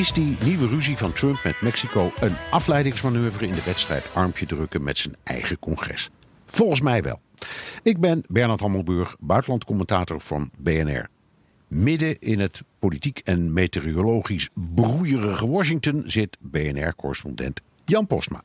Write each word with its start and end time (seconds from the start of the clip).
Is 0.00 0.12
die 0.12 0.36
nieuwe 0.44 0.66
ruzie 0.66 0.96
van 0.96 1.12
Trump 1.12 1.44
met 1.44 1.60
Mexico 1.60 2.12
een 2.20 2.34
afleidingsmanoeuvre 2.50 3.46
in 3.46 3.52
de 3.52 3.62
wedstrijd 3.64 4.14
armpje 4.14 4.46
drukken 4.46 4.82
met 4.82 4.98
zijn 4.98 5.16
eigen 5.22 5.58
congres? 5.58 6.10
Volgens 6.46 6.80
mij 6.80 7.02
wel. 7.02 7.20
Ik 7.82 7.98
ben 7.98 8.24
Bernard 8.28 8.60
Hammelburg, 8.60 9.16
buitenlandcommentator 9.18 10.20
van 10.20 10.50
BNR. 10.58 11.08
Midden 11.68 12.18
in 12.18 12.40
het 12.40 12.62
politiek 12.78 13.18
en 13.24 13.52
meteorologisch 13.52 14.48
broeierige 14.54 15.48
Washington 15.48 16.02
zit 16.06 16.36
BNR-correspondent 16.40 17.60
Jan 17.84 18.06
Postma. 18.06 18.42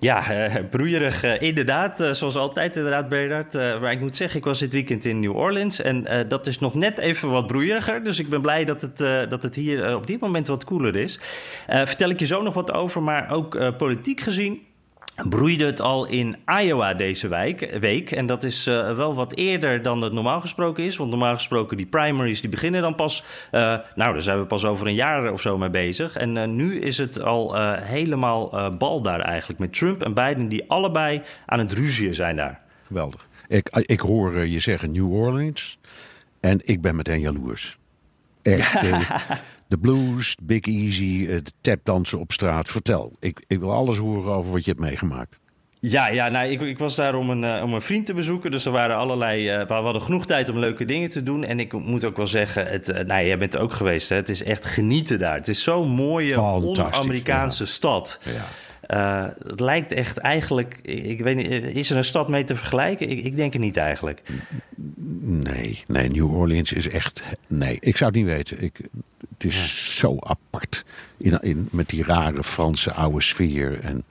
Ja, 0.00 0.48
uh, 0.48 0.54
broeierig 0.70 1.24
uh, 1.24 1.40
inderdaad, 1.40 2.00
uh, 2.00 2.12
zoals 2.12 2.36
altijd 2.36 2.76
inderdaad 2.76 3.08
Bernard. 3.08 3.52
maar 3.52 3.92
ik 3.92 4.00
moet 4.00 4.16
zeggen, 4.16 4.38
ik 4.38 4.44
was 4.44 4.58
dit 4.58 4.72
weekend 4.72 5.04
in 5.04 5.20
New 5.20 5.36
Orleans 5.36 5.80
en 5.80 6.06
dat 6.28 6.46
is 6.46 6.58
nog 6.58 6.74
net 6.74 6.98
even 6.98 7.30
wat 7.30 7.46
broeieriger. 7.46 8.04
Dus 8.04 8.18
ik 8.18 8.28
ben 8.28 8.40
blij 8.40 8.64
dat 8.64 8.82
het, 8.82 8.98
dat 9.30 9.42
het 9.42 9.54
hier 9.54 9.96
op 9.96 10.06
dit 10.06 10.20
moment 10.20 10.46
wat 10.46 10.64
koeler 10.64 10.96
is. 10.96 11.20
vertel 11.66 12.10
ik 12.10 12.18
je 12.18 12.26
zo 12.26 12.42
nog 12.42 12.54
wat 12.54 12.72
over, 12.72 13.02
maar 13.02 13.30
ook 13.30 13.76
politiek 13.76 14.20
gezien 14.20 14.60
broeide 15.28 15.64
het 15.66 15.80
al 15.80 16.06
in 16.06 16.36
Iowa 16.60 16.94
deze 16.94 17.28
week. 17.28 17.78
week. 17.80 18.10
En 18.10 18.26
dat 18.26 18.44
is 18.44 18.66
uh, 18.66 18.96
wel 18.96 19.14
wat 19.14 19.34
eerder 19.34 19.82
dan 19.82 20.02
het 20.02 20.12
normaal 20.12 20.40
gesproken 20.40 20.84
is. 20.84 20.96
Want 20.96 21.10
normaal 21.10 21.34
gesproken 21.34 21.76
die 21.76 21.86
primaries 21.86 22.40
die 22.40 22.50
beginnen 22.50 22.82
dan 22.82 22.94
pas... 22.94 23.24
Uh, 23.52 23.60
nou, 23.94 24.12
daar 24.12 24.22
zijn 24.22 24.38
we 24.38 24.44
pas 24.44 24.64
over 24.64 24.86
een 24.86 24.94
jaar 24.94 25.32
of 25.32 25.40
zo 25.40 25.58
mee 25.58 25.70
bezig. 25.70 26.16
En 26.16 26.36
uh, 26.36 26.44
nu 26.44 26.80
is 26.80 26.98
het 26.98 27.22
al 27.22 27.54
helemaal 27.76 28.74
bal 28.78 29.00
daar 29.00 29.20
eigenlijk. 29.20 29.60
Met 29.60 29.72
Trump 29.72 30.02
en 30.02 30.14
Biden 30.14 30.48
die 30.48 30.64
allebei 30.68 31.22
aan 31.46 31.58
het 31.58 31.72
ruzien 31.72 32.14
zijn 32.14 32.36
daar. 32.36 32.60
Geweldig. 32.86 33.28
Ik, 33.48 33.68
ik 33.68 34.00
hoor 34.00 34.46
je 34.46 34.60
zeggen 34.60 34.92
New 34.92 35.12
Orleans. 35.12 35.78
En 36.40 36.60
ik 36.64 36.80
ben 36.80 36.96
meteen 36.96 37.20
jaloers. 37.20 37.78
Echt. 38.42 38.82
de 39.70 39.78
blues, 39.78 40.36
Big 40.42 40.60
Easy, 40.60 41.26
eh, 41.28 41.36
de 41.42 41.52
tapdansen 41.60 42.18
op 42.18 42.32
straat. 42.32 42.68
Vertel, 42.68 43.12
ik, 43.20 43.44
ik 43.46 43.58
wil 43.58 43.72
alles 43.72 43.96
horen 43.96 44.32
over 44.32 44.52
wat 44.52 44.64
je 44.64 44.70
hebt 44.70 44.82
meegemaakt. 44.82 45.38
Ja, 45.80 46.08
ja 46.08 46.28
nou, 46.28 46.50
ik, 46.50 46.60
ik 46.60 46.78
was 46.78 46.96
daar 46.96 47.14
om 47.14 47.30
een, 47.30 47.42
uh, 47.42 47.62
om 47.62 47.74
een 47.74 47.80
vriend 47.80 48.06
te 48.06 48.14
bezoeken. 48.14 48.50
Dus 48.50 48.64
er 48.64 48.72
waren 48.72 48.96
allerlei. 48.96 49.60
Uh, 49.60 49.66
we 49.66 49.72
hadden 49.72 50.02
genoeg 50.02 50.26
tijd 50.26 50.48
om 50.48 50.58
leuke 50.58 50.84
dingen 50.84 51.08
te 51.08 51.22
doen. 51.22 51.44
En 51.44 51.60
ik 51.60 51.72
moet 51.72 52.04
ook 52.04 52.16
wel 52.16 52.26
zeggen, 52.26 52.66
het, 52.66 52.88
uh, 52.88 52.98
nou, 52.98 53.24
jij 53.24 53.38
bent 53.38 53.54
er 53.54 53.60
ook 53.60 53.72
geweest. 53.72 54.08
Hè? 54.08 54.16
Het 54.16 54.28
is 54.28 54.42
echt 54.42 54.66
genieten 54.66 55.18
daar. 55.18 55.34
Het 55.34 55.48
is 55.48 55.62
zo'n 55.62 55.88
mooie, 55.88 56.40
on-Amerikaanse 56.40 57.64
ja. 57.64 57.68
stad. 57.68 58.18
Ja. 58.24 58.46
Uh, 58.90 59.24
het 59.46 59.60
lijkt 59.60 59.92
echt 59.92 60.18
eigenlijk. 60.18 60.78
Ik 60.82 61.20
weet 61.20 61.36
niet, 61.36 61.76
is 61.76 61.90
er 61.90 61.96
een 61.96 62.04
stad 62.04 62.28
mee 62.28 62.44
te 62.44 62.56
vergelijken? 62.56 63.08
Ik, 63.08 63.24
ik 63.24 63.36
denk 63.36 63.52
het 63.52 63.62
niet 63.62 63.76
eigenlijk. 63.76 64.22
Nee, 65.20 65.82
nee, 65.86 66.08
New 66.08 66.34
Orleans 66.34 66.72
is 66.72 66.88
echt. 66.88 67.22
Nee, 67.46 67.76
ik 67.80 67.96
zou 67.96 68.10
het 68.10 68.18
niet 68.20 68.28
weten. 68.28 68.62
Ik, 68.62 68.80
het 69.34 69.44
is 69.44 69.96
zo 69.98 70.16
apart. 70.20 70.84
In, 71.16 71.40
in, 71.40 71.68
met 71.72 71.88
die 71.88 72.04
rare 72.04 72.44
Franse 72.44 72.92
oude 72.92 73.20
sfeer. 73.20 73.80
En, 73.80 74.04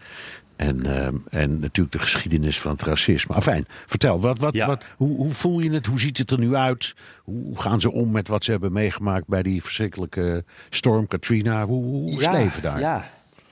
en, 0.55 0.85
uh, 0.85 1.07
en 1.29 1.59
natuurlijk 1.59 1.91
de 1.91 1.99
geschiedenis 1.99 2.59
van 2.59 2.71
het 2.71 2.81
racisme. 2.81 3.35
Enfin, 3.35 3.65
vertel, 3.85 4.19
wat, 4.19 4.39
wat, 4.39 4.53
ja. 4.53 4.67
wat, 4.67 4.83
hoe, 4.97 5.15
hoe 5.17 5.31
voel 5.31 5.59
je 5.59 5.71
het? 5.71 5.85
Hoe 5.85 5.99
ziet 5.99 6.17
het 6.17 6.31
er 6.31 6.39
nu 6.39 6.55
uit? 6.55 6.95
Hoe 7.23 7.59
gaan 7.59 7.81
ze 7.81 7.91
om 7.91 8.11
met 8.11 8.27
wat 8.27 8.43
ze 8.43 8.51
hebben 8.51 8.73
meegemaakt 8.73 9.27
bij 9.27 9.43
die 9.43 9.63
verschrikkelijke 9.63 10.43
storm 10.69 11.07
Katrina? 11.07 11.65
Hoe, 11.65 11.83
hoe 11.83 12.09
is 12.09 12.19
ja, 12.19 12.31
het 12.31 12.43
leven 12.43 12.61
daar? 12.61 12.79
Ja, 12.79 13.09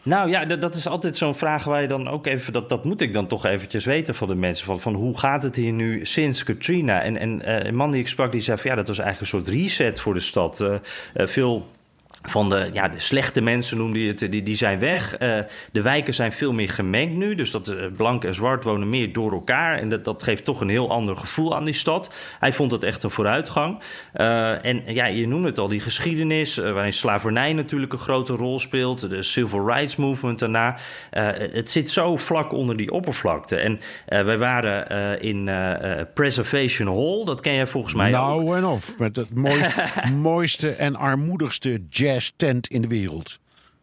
nou 0.08 0.30
ja, 0.30 0.46
dat, 0.46 0.62
dat 0.62 0.76
is 0.76 0.88
altijd 0.88 1.18
zo'n 1.18 1.36
vraag 1.36 1.64
waar 1.64 1.82
je 1.82 1.88
dan 1.88 2.08
ook 2.08 2.26
even... 2.26 2.54
Dat, 2.54 2.70
dat 2.70 2.84
moet 2.84 3.02
ik 3.02 3.14
dan 3.14 3.28
toch 3.28 3.46
eventjes 3.46 3.86
weten 3.86 4.16
van 4.16 4.28
de 4.28 4.36
mensen. 4.36 4.66
Van, 4.66 4.80
van 4.80 4.94
hoe 4.94 5.18
gaat 5.18 5.44
het 5.44 5.56
hier 5.56 5.72
nu 5.72 6.06
sinds 6.06 6.44
Katrina? 6.44 7.02
En, 7.02 7.18
en 7.18 7.42
uh, 7.46 7.64
een 7.64 7.76
man 7.76 7.92
die 7.92 8.00
ik 8.00 8.08
sprak, 8.08 8.32
die 8.32 8.42
zei 8.42 8.58
van... 8.58 8.70
ja, 8.70 8.76
dat 8.76 8.88
was 8.88 9.00
eigenlijk 9.00 9.34
een 9.34 9.40
soort 9.40 9.56
reset 9.56 10.00
voor 10.00 10.14
de 10.14 10.20
stad. 10.20 10.60
Uh, 10.60 10.74
uh, 11.16 11.28
veel 11.28 11.68
van 12.30 12.50
de, 12.50 12.70
ja, 12.74 12.88
de 12.88 13.00
slechte 13.00 13.42
mensen 13.42 13.78
noemde 13.78 14.02
je 14.02 14.08
het, 14.08 14.32
die, 14.32 14.44
die 14.44 14.56
zijn 14.56 14.80
weg. 14.80 15.20
Uh, 15.20 15.40
de 15.72 15.82
wijken 15.82 16.14
zijn 16.14 16.32
veel 16.32 16.54
meer 16.54 16.70
gemengd 16.70 17.16
nu. 17.16 17.36
Dus 17.36 17.52
dat 17.52 17.68
uh, 17.68 17.86
blank 17.98 18.24
en 18.24 18.34
zwart 18.34 18.64
wonen 18.64 18.90
meer 18.90 19.14
door 19.14 19.32
elkaar. 19.32 19.78
En 19.78 19.90
dat, 19.90 20.06
dat 20.06 20.24
geeft 20.24 20.44
toch 20.44 20.62
een 20.62 20.70
heel 20.70 20.90
ander 20.90 21.18
gevoel 21.18 21.56
aan 21.56 21.66
die 21.66 21.74
stad. 21.74 22.14
Hij 22.40 22.54
vond 22.54 22.72
het 22.72 22.84
echt 22.84 23.04
een 23.04 23.12
vooruitgang. 23.12 23.80
Uh, 24.16 24.66
en 24.66 24.84
ja, 24.86 25.06
je 25.06 25.28
noemde 25.28 25.48
het 25.48 25.60
al, 25.60 25.68
die 25.68 25.80
geschiedenis, 25.80 26.56
waarin 26.56 26.94
slavernij 26.94 27.54
natuurlijk 27.54 27.94
een 27.94 28.00
grote 28.00 28.34
rol 28.34 28.60
speelt. 28.60 29.10
De 29.10 29.24
Civil 29.24 29.68
Rights 29.68 29.96
Movement 29.96 30.40
daarna. 30.40 30.78
het 31.12 31.72
zit 31.72 31.92
zo 31.92 32.18
vlak 32.18 32.52
onder 32.52 32.78
die 32.78 32.92
oppervlakte. 32.92 33.56
En 33.56 33.80
wij 34.06 34.38
waren 34.38 35.22
in 35.22 35.50
Preservation 36.14 36.88
Hall. 36.88 37.26
Dat 37.26 37.42
ken 37.42 37.54
jij 37.54 37.68
volgens 37.68 37.94
mij 37.94 38.10
nou, 38.10 38.40
ook. 38.40 38.46
Nou 38.46 38.58
en 38.58 38.66
of. 38.66 38.98
Met 38.98 39.16
het 39.16 39.36
mooiste, 39.36 39.84
mooiste 40.30 40.72
en 40.72 40.96
armoedigste 40.96 41.82
jazz 41.90 42.17
tent 42.36 42.68
in 42.68 42.82
de 42.82 42.88
wereld. 42.88 43.40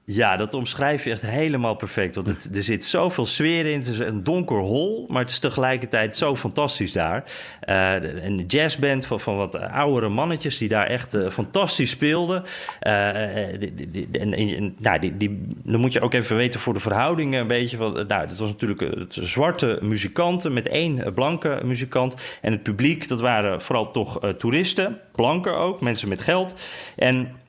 Ja, 0.06 0.36
dat 0.36 0.54
omschrijf 0.54 1.04
je 1.04 1.10
echt 1.10 1.22
helemaal 1.22 1.74
perfect. 1.74 2.14
Want 2.14 2.26
het, 2.26 2.56
er 2.56 2.62
zit 2.62 2.84
zoveel 2.84 3.26
sfeer 3.26 3.66
in. 3.66 3.78
Het 3.78 3.88
is 3.88 3.98
een 3.98 4.24
donker 4.24 4.58
hol, 4.58 5.06
maar 5.08 5.22
het 5.22 5.30
is 5.30 5.38
tegelijkertijd 5.38 6.16
zo 6.16 6.36
fantastisch 6.36 6.92
daar. 6.92 7.24
Uh, 7.68 8.24
een 8.24 8.44
jazzband 8.46 9.06
van, 9.06 9.20
van 9.20 9.36
wat 9.36 9.60
oudere 9.60 10.08
mannetjes 10.08 10.58
die 10.58 10.68
daar 10.68 10.86
echt 10.86 11.14
uh, 11.14 11.28
fantastisch 11.28 11.90
speelden. 11.90 12.42
En, 12.80 14.32
en, 14.32 14.74
nou, 14.78 14.98
die, 14.98 15.16
die, 15.16 15.46
dan 15.62 15.80
moet 15.80 15.92
je 15.92 16.00
ook 16.00 16.14
even 16.14 16.36
weten 16.36 16.60
voor 16.60 16.74
de 16.74 16.80
verhoudingen 16.80 17.40
een 17.40 17.46
beetje. 17.46 17.76
Van, 17.76 17.92
nou, 17.92 18.28
dat 18.28 18.38
was 18.38 18.50
natuurlijk 18.50 19.06
zwarte 19.08 19.78
muzikanten 19.82 20.52
met 20.52 20.68
één 20.68 21.14
blanke 21.14 21.60
muzikant. 21.64 22.16
En 22.40 22.52
het 22.52 22.62
publiek, 22.62 23.08
dat 23.08 23.20
waren 23.20 23.62
vooral 23.62 23.90
toch 23.90 24.20
toeristen, 24.38 25.00
blanken 25.12 25.56
ook, 25.56 25.80
mensen 25.80 26.08
met 26.08 26.20
geld. 26.20 26.54
En 26.96 27.42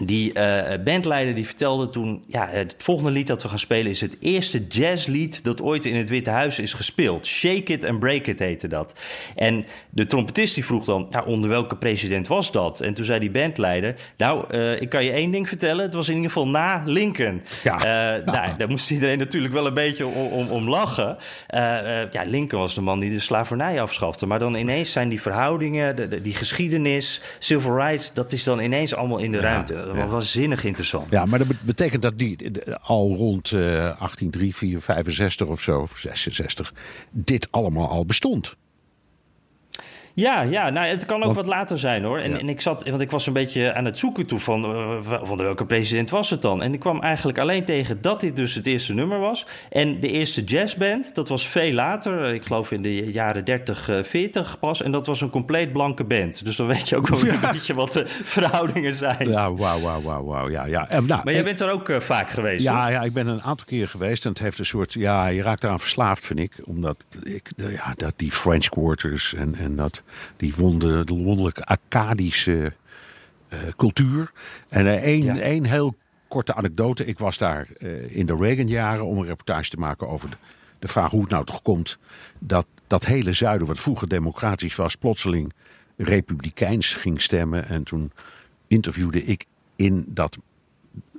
die 0.00 0.32
uh, 0.34 0.62
bandleider 0.84 1.34
die 1.34 1.46
vertelde 1.46 1.88
toen... 1.88 2.22
ja, 2.26 2.48
het 2.48 2.74
volgende 2.78 3.10
lied 3.10 3.26
dat 3.26 3.42
we 3.42 3.48
gaan 3.48 3.58
spelen 3.58 3.90
is 3.90 4.00
het 4.00 4.16
eerste 4.20 4.66
jazzlied... 4.66 5.44
dat 5.44 5.62
ooit 5.62 5.84
in 5.84 5.94
het 5.94 6.08
Witte 6.08 6.30
Huis 6.30 6.58
is 6.58 6.74
gespeeld. 6.74 7.26
Shake 7.26 7.72
It 7.72 7.84
and 7.84 7.98
Break 7.98 8.26
It 8.26 8.38
heette 8.38 8.68
dat. 8.68 8.94
En 9.34 9.64
de 9.90 10.06
trompetist 10.06 10.54
die 10.54 10.64
vroeg 10.64 10.84
dan... 10.84 11.06
Nou, 11.10 11.26
onder 11.26 11.50
welke 11.50 11.76
president 11.76 12.26
was 12.26 12.52
dat? 12.52 12.80
En 12.80 12.94
toen 12.94 13.04
zei 13.04 13.20
die 13.20 13.30
bandleider... 13.30 13.94
nou, 14.16 14.44
uh, 14.54 14.80
ik 14.80 14.88
kan 14.88 15.04
je 15.04 15.10
één 15.10 15.30
ding 15.30 15.48
vertellen. 15.48 15.84
Het 15.84 15.94
was 15.94 16.08
in 16.08 16.14
ieder 16.14 16.30
geval 16.30 16.48
na 16.48 16.82
Lincoln. 16.86 17.42
Ja. 17.62 17.76
Uh, 17.76 18.24
nou, 18.26 18.56
daar 18.58 18.68
moest 18.68 18.90
iedereen 18.90 19.18
natuurlijk 19.18 19.54
wel 19.54 19.66
een 19.66 19.74
beetje 19.74 20.06
om, 20.06 20.26
om, 20.26 20.48
om 20.48 20.68
lachen. 20.68 21.16
ja, 22.10 22.22
Lincoln 22.26 22.62
was 22.62 22.74
de 22.74 22.80
man 22.80 22.98
die 22.98 23.10
de 23.10 23.20
slavernij 23.20 23.80
afschafte. 23.80 24.26
Maar 24.26 24.38
dan 24.38 24.54
ineens 24.54 24.92
zijn 24.92 25.08
die 25.08 25.20
verhoudingen, 25.20 25.96
de, 25.96 26.08
de, 26.08 26.22
die 26.22 26.34
geschiedenis... 26.34 27.20
civil 27.38 27.76
rights, 27.76 28.14
dat 28.14 28.32
is 28.32 28.44
dan 28.44 28.60
ineens 28.60 28.94
allemaal 28.94 29.18
in 29.18 29.32
de 29.32 29.38
ja. 29.38 29.42
ruimte. 29.42 29.81
Dat 29.86 29.96
was 29.96 30.08
waanzinnig 30.08 30.64
interessant. 30.64 31.10
Ja, 31.10 31.24
maar 31.24 31.38
dat 31.38 31.48
betekent 31.62 32.02
dat 32.02 32.18
die 32.18 32.38
al 32.82 33.14
rond 33.16 33.50
uh, 33.50 33.60
1865 33.60 35.46
of 35.46 35.60
zo, 35.60 35.80
of 35.80 35.98
66, 35.98 36.74
dit 37.10 37.48
allemaal 37.50 37.88
al 37.88 38.04
bestond. 38.04 38.56
Ja, 40.14 40.42
ja 40.42 40.70
nou, 40.70 40.86
het 40.86 41.06
kan 41.06 41.18
ook 41.18 41.24
want, 41.24 41.36
wat 41.36 41.46
later 41.46 41.78
zijn 41.78 42.04
hoor. 42.04 42.18
En, 42.18 42.30
ja. 42.30 42.38
en, 42.38 42.48
ik 42.48 42.60
zat, 42.60 42.88
want 42.88 43.00
ik 43.00 43.10
was 43.10 43.26
een 43.26 43.32
beetje 43.32 43.74
aan 43.74 43.84
het 43.84 43.98
zoeken 43.98 44.26
toe 44.26 44.40
van, 44.40 44.64
uh, 44.64 45.18
van 45.22 45.36
welke 45.36 45.66
president 45.66 46.10
was 46.10 46.30
het 46.30 46.42
dan. 46.42 46.62
En 46.62 46.72
ik 46.72 46.80
kwam 46.80 47.00
eigenlijk 47.00 47.38
alleen 47.38 47.64
tegen 47.64 48.00
dat 48.00 48.20
dit 48.20 48.36
dus 48.36 48.54
het 48.54 48.66
eerste 48.66 48.94
nummer 48.94 49.18
was. 49.18 49.46
En 49.70 50.00
de 50.00 50.08
eerste 50.08 50.44
jazzband, 50.44 51.14
dat 51.14 51.28
was 51.28 51.48
veel 51.48 51.72
later, 51.72 52.34
ik 52.34 52.44
geloof 52.44 52.70
in 52.70 52.82
de 52.82 53.12
jaren 53.12 53.44
30, 53.44 53.88
uh, 53.88 54.02
40 54.02 54.58
pas. 54.58 54.82
En 54.82 54.92
dat 54.92 55.06
was 55.06 55.20
een 55.20 55.30
compleet 55.30 55.72
blanke 55.72 56.04
band. 56.04 56.44
Dus 56.44 56.56
dan 56.56 56.66
weet 56.66 56.88
je 56.88 56.96
ook 56.96 57.08
wel 57.08 57.26
ja. 57.26 57.32
een 57.32 57.52
beetje 57.52 57.74
wat 57.74 57.92
de 57.92 58.06
verhoudingen 58.34 58.94
zijn. 58.94 59.28
Ja, 59.28 59.54
wauw, 59.54 59.80
wauw, 59.80 60.02
wauw, 60.02 60.24
wauw. 60.24 60.50
Ja, 60.50 60.64
ja. 60.64 60.88
En, 60.88 61.06
nou, 61.06 61.20
maar 61.24 61.32
jij 61.32 61.44
bent 61.44 61.60
er 61.60 61.70
ook 61.70 61.88
uh, 61.88 62.00
vaak 62.00 62.30
geweest, 62.30 62.64
Ja, 62.64 62.88
ja, 62.88 63.02
ik 63.02 63.12
ben 63.12 63.26
een 63.26 63.42
aantal 63.42 63.66
keer 63.66 63.88
geweest. 63.88 64.24
En 64.24 64.30
het 64.30 64.40
heeft 64.40 64.58
een 64.58 64.66
soort, 64.66 64.92
ja, 64.92 65.26
je 65.26 65.42
raakt 65.42 65.64
eraan 65.64 65.80
verslaafd, 65.80 66.26
vind 66.26 66.38
ik. 66.38 66.52
Omdat 66.64 67.04
ik, 67.22 67.50
ja, 67.56 67.92
dat 67.96 68.12
die 68.16 68.30
French 68.30 68.68
Quarters 68.68 69.34
en, 69.34 69.54
en 69.54 69.76
dat, 69.76 70.01
die 70.36 70.54
wonder 70.54 71.04
de, 71.54 71.64
Akkadische 71.64 72.72
uh, 73.52 73.58
cultuur. 73.76 74.32
En 74.68 74.86
uh, 74.86 74.94
één, 74.94 75.24
ja. 75.24 75.38
één 75.38 75.64
heel 75.64 75.96
korte 76.28 76.54
anekdote. 76.54 77.04
Ik 77.04 77.18
was 77.18 77.38
daar 77.38 77.68
uh, 77.78 78.16
in 78.16 78.26
de 78.26 78.36
Reagan-jaren 78.36 79.04
om 79.04 79.18
een 79.18 79.26
reportage 79.26 79.70
te 79.70 79.76
maken 79.76 80.08
over 80.08 80.30
de, 80.30 80.36
de, 80.78 80.88
vraag 80.88 81.10
hoe 81.10 81.20
het 81.20 81.30
nou 81.30 81.44
toch 81.44 81.62
komt 81.62 81.98
dat 82.38 82.66
dat 82.86 83.04
hele 83.04 83.32
zuiden, 83.32 83.66
wat 83.66 83.80
vroeger 83.80 84.08
democratisch 84.08 84.76
was, 84.76 84.96
plotseling 84.96 85.52
republikeins 85.96 86.94
ging 86.94 87.20
stemmen. 87.22 87.68
En 87.68 87.82
toen 87.82 88.12
interviewde 88.68 89.24
ik 89.24 89.44
in 89.76 90.04
dat, 90.08 90.38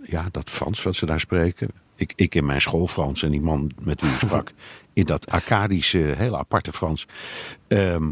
ja, 0.04 0.28
dat 0.32 0.50
Frans 0.50 0.84
wat 0.84 0.96
ze 0.96 1.06
daar 1.06 1.20
spreken. 1.20 1.70
Ik, 1.96 2.14
ik 2.16 2.36
in 2.36 2.46
mijn 2.46 2.62
school 2.62 2.88
Frans 2.88 3.24
en 3.24 3.32
die 3.32 3.42
man 3.42 3.72
met 3.82 4.02
wie 4.02 4.12
ik 4.12 4.20
sprak. 4.20 4.52
in 4.94 5.06
dat 5.06 5.30
Acadische, 5.30 5.98
hele 5.98 6.38
aparte 6.38 6.72
Frans. 6.72 7.08
Ehm, 7.68 8.04
eh, 8.04 8.10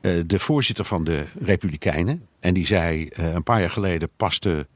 de 0.00 0.38
voorzitter 0.38 0.84
van 0.84 1.04
de 1.04 1.24
Republikeinen. 1.40 2.26
En 2.40 2.54
die 2.54 2.66
zei: 2.66 3.06
eh, 3.06 3.32
een 3.32 3.42
paar 3.42 3.60
jaar 3.60 3.70
geleden 3.70 4.08
pasten 4.16 4.66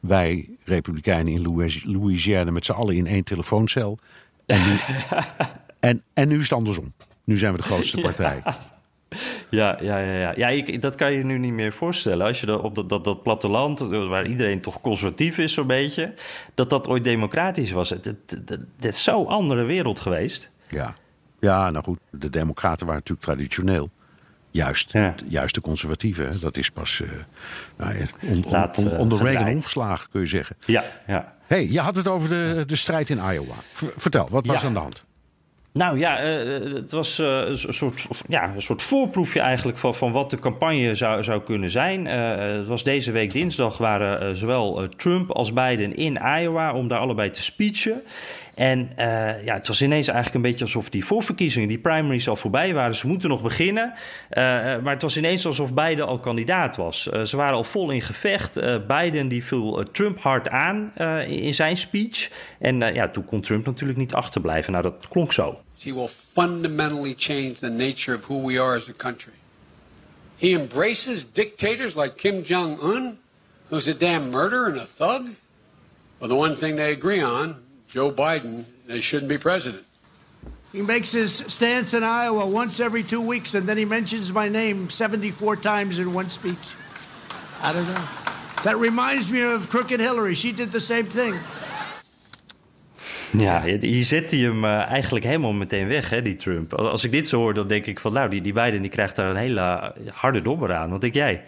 wij 0.00 0.48
Republikeinen 0.64 1.32
in 1.32 1.42
Louis- 1.42 1.84
Louisiana 1.84 2.50
met 2.50 2.64
z'n 2.64 2.72
allen 2.72 2.96
in 2.96 3.06
één 3.06 3.24
telefooncel. 3.24 3.98
En 4.46 4.60
nu, 4.68 4.76
en, 5.90 6.02
en 6.14 6.28
nu 6.28 6.36
is 6.36 6.42
het 6.42 6.52
andersom. 6.52 6.92
Nu 7.24 7.38
zijn 7.38 7.52
we 7.52 7.58
de 7.58 7.64
grootste 7.64 8.00
partij. 8.10 8.42
Ja, 9.50 9.78
ja, 9.80 9.98
ja, 9.98 10.18
ja. 10.18 10.32
ja 10.36 10.48
ik, 10.48 10.82
dat 10.82 10.94
kan 10.94 11.12
je 11.12 11.24
nu 11.24 11.38
niet 11.38 11.52
meer 11.52 11.72
voorstellen. 11.72 12.26
Als 12.26 12.40
je 12.40 12.46
dan 12.46 12.60
op 12.60 12.74
dat, 12.74 12.88
dat, 12.88 13.04
dat 13.04 13.22
platteland, 13.22 13.78
waar 13.78 14.26
iedereen 14.26 14.60
toch 14.60 14.80
conservatief 14.80 15.38
is, 15.38 15.52
zo'n 15.52 15.66
beetje, 15.66 16.14
dat 16.54 16.70
dat 16.70 16.88
ooit 16.88 17.04
democratisch 17.04 17.70
was. 17.70 17.90
Het, 17.90 18.04
het, 18.04 18.16
het, 18.26 18.60
het 18.80 18.94
is 18.94 19.02
zo'n 19.02 19.26
andere 19.26 19.64
wereld 19.64 20.00
geweest. 20.00 20.50
Ja. 20.68 20.94
ja, 21.40 21.70
nou 21.70 21.84
goed, 21.84 21.98
de 22.10 22.30
Democraten 22.30 22.86
waren 22.86 23.02
natuurlijk 23.06 23.26
traditioneel. 23.26 23.90
Juist, 24.50 24.92
Ja. 24.92 25.14
juist 25.28 25.54
de 25.54 25.60
conservatieven. 25.60 26.40
Dat 26.40 26.56
is 26.56 26.70
pas 26.70 27.00
eh, 27.02 27.08
nou 27.76 27.98
ja, 27.98 28.04
on- 28.28 28.44
on- 28.44 28.50
Laat, 28.50 28.78
on- 28.78 28.90
eh, 28.92 28.98
onder 28.98 29.18
Reagan 29.22 29.62
kun 30.10 30.20
je 30.20 30.26
zeggen. 30.26 30.56
Ja, 30.66 30.84
ja. 31.06 31.34
hey, 31.46 31.66
je 31.68 31.80
had 31.80 31.96
het 31.96 32.08
over 32.08 32.28
de, 32.28 32.62
de 32.66 32.76
strijd 32.76 33.10
in 33.10 33.16
Iowa. 33.32 33.54
V- 33.72 33.84
vertel, 33.96 34.28
wat 34.30 34.46
was 34.46 34.60
Ja. 34.60 34.66
aan 34.66 34.72
de 34.72 34.78
hand? 34.78 35.04
Nou 35.72 35.98
ja, 35.98 36.18
eh, 36.18 36.72
het 36.74 36.90
was 36.92 37.18
een 37.18 37.58
soort, 37.74 38.06
ja, 38.28 38.52
een 38.54 38.62
soort 38.62 38.82
voorproefje 38.82 39.40
eigenlijk 39.40 39.78
van, 39.78 39.94
van 39.94 40.12
wat 40.12 40.30
de 40.30 40.38
campagne 40.38 40.94
zou, 40.94 41.22
zou 41.24 41.42
kunnen 41.42 41.70
zijn. 41.70 42.06
Het 42.06 42.66
was 42.66 42.84
deze 42.84 43.10
week 43.12 43.30
dinsdag 43.32 43.78
waren 43.78 44.36
zowel 44.36 44.88
Trump 44.96 45.30
als 45.30 45.52
Biden 45.52 45.96
in 45.96 46.18
Iowa 46.40 46.72
om 46.74 46.88
daar 46.88 46.98
allebei 46.98 47.30
te 47.30 47.42
speechen. 47.42 48.02
En 48.60 48.92
eh, 48.96 49.44
ja, 49.44 49.54
het 49.54 49.68
was 49.68 49.82
ineens 49.82 50.06
eigenlijk 50.06 50.36
een 50.36 50.50
beetje 50.50 50.64
alsof 50.64 50.88
die 50.88 51.04
voorverkiezingen, 51.04 51.68
die 51.68 51.78
primaries 51.78 52.28
al 52.28 52.36
voorbij 52.36 52.74
waren. 52.74 52.96
Ze 52.96 53.06
moeten 53.06 53.28
nog 53.28 53.42
beginnen. 53.42 53.92
Eh, 54.28 54.42
maar 54.82 54.92
het 54.92 55.02
was 55.02 55.16
ineens 55.16 55.46
alsof 55.46 55.74
Biden 55.74 56.06
al 56.06 56.18
kandidaat 56.18 56.76
was. 56.76 57.08
Eh, 57.08 57.22
ze 57.22 57.36
waren 57.36 57.54
al 57.54 57.64
vol 57.64 57.90
in 57.90 58.02
gevecht. 58.02 58.54
Biden 58.86 59.28
die 59.28 59.44
viel 59.44 59.82
Trump 59.92 60.18
hard 60.18 60.48
aan 60.48 60.92
in 61.26 61.54
zijn 61.54 61.76
speech. 61.76 62.30
En 62.58 62.78
ja, 62.78 63.08
toen 63.08 63.24
kon 63.24 63.40
Trump 63.40 63.66
natuurlijk 63.66 63.98
niet 63.98 64.14
achterblijven. 64.14 64.72
Nou, 64.72 64.84
dat 64.84 65.08
klonk 65.08 65.32
zo. 65.32 65.60
He 65.82 65.94
will 65.94 66.10
fundamentally 66.32 67.14
change 67.16 67.52
the 67.52 67.70
nature 67.70 68.16
of 68.16 68.26
who 68.26 68.46
we 68.46 68.60
are 68.60 68.76
as 68.76 68.88
a 68.88 68.94
country. 68.96 69.32
He 70.36 70.48
embraces 70.48 71.32
dictators 71.32 71.94
like 71.94 72.14
Kim 72.16 72.42
Jong 72.42 72.82
un, 72.82 73.18
who's 73.68 73.88
a 73.88 73.94
damn 73.98 74.30
murderer 74.30 74.66
and 74.66 74.76
a 74.76 74.86
thug. 74.96 75.28
Well, 76.18 76.28
the 76.28 76.36
one 76.36 76.56
thing 76.56 76.76
they 76.76 76.92
agree 76.92 77.24
on 77.24 77.69
Joe 77.92 78.12
Biden, 78.12 78.64
they 78.86 79.00
shouldn't 79.00 79.28
be 79.28 79.38
president. 79.38 79.82
He 80.72 80.82
makes 80.82 81.10
his 81.10 81.44
stance 81.46 81.92
in 81.94 82.04
Iowa 82.04 82.46
once 82.46 82.78
every 82.78 83.02
two 83.02 83.20
weeks, 83.20 83.54
and 83.54 83.66
then 83.66 83.76
he 83.76 83.84
mentions 83.84 84.32
my 84.32 84.48
name 84.48 84.88
74 84.88 85.56
times 85.56 85.98
in 85.98 86.14
one 86.14 86.28
speech. 86.28 86.76
I 87.62 87.72
don't 87.72 87.86
know. 87.86 88.04
That 88.62 88.76
reminds 88.76 89.30
me 89.30 89.42
of 89.42 89.68
Crooked 89.68 90.00
Hillary. 90.00 90.34
She 90.34 90.52
did 90.52 90.70
the 90.70 90.80
same 90.80 91.06
thing. 91.06 91.34
Ja, 93.30 93.62
hier 93.62 94.04
zet 94.04 94.30
hij 94.30 94.40
hem 94.40 94.64
eh, 94.64 94.90
eigenlijk 94.90 95.24
helemaal 95.24 95.52
meteen 95.52 95.88
weg, 95.88 96.10
hè, 96.10 96.22
die 96.22 96.36
Trump. 96.36 96.74
Als 96.74 97.04
ik 97.04 97.10
dit 97.10 97.28
zo 97.28 97.38
hoor, 97.38 97.54
dan 97.54 97.68
denk 97.68 97.86
ik 97.86 98.00
van... 98.00 98.12
nou, 98.12 98.30
die, 98.30 98.40
die 98.40 98.52
Biden 98.52 98.82
die 98.82 98.90
krijgt 98.90 99.16
daar 99.16 99.30
een 99.30 99.36
hele 99.36 99.94
harde 100.12 100.42
dobber 100.42 100.74
aan. 100.74 100.90
Wat 100.90 101.00
denk 101.00 101.14
jij? 101.14 101.44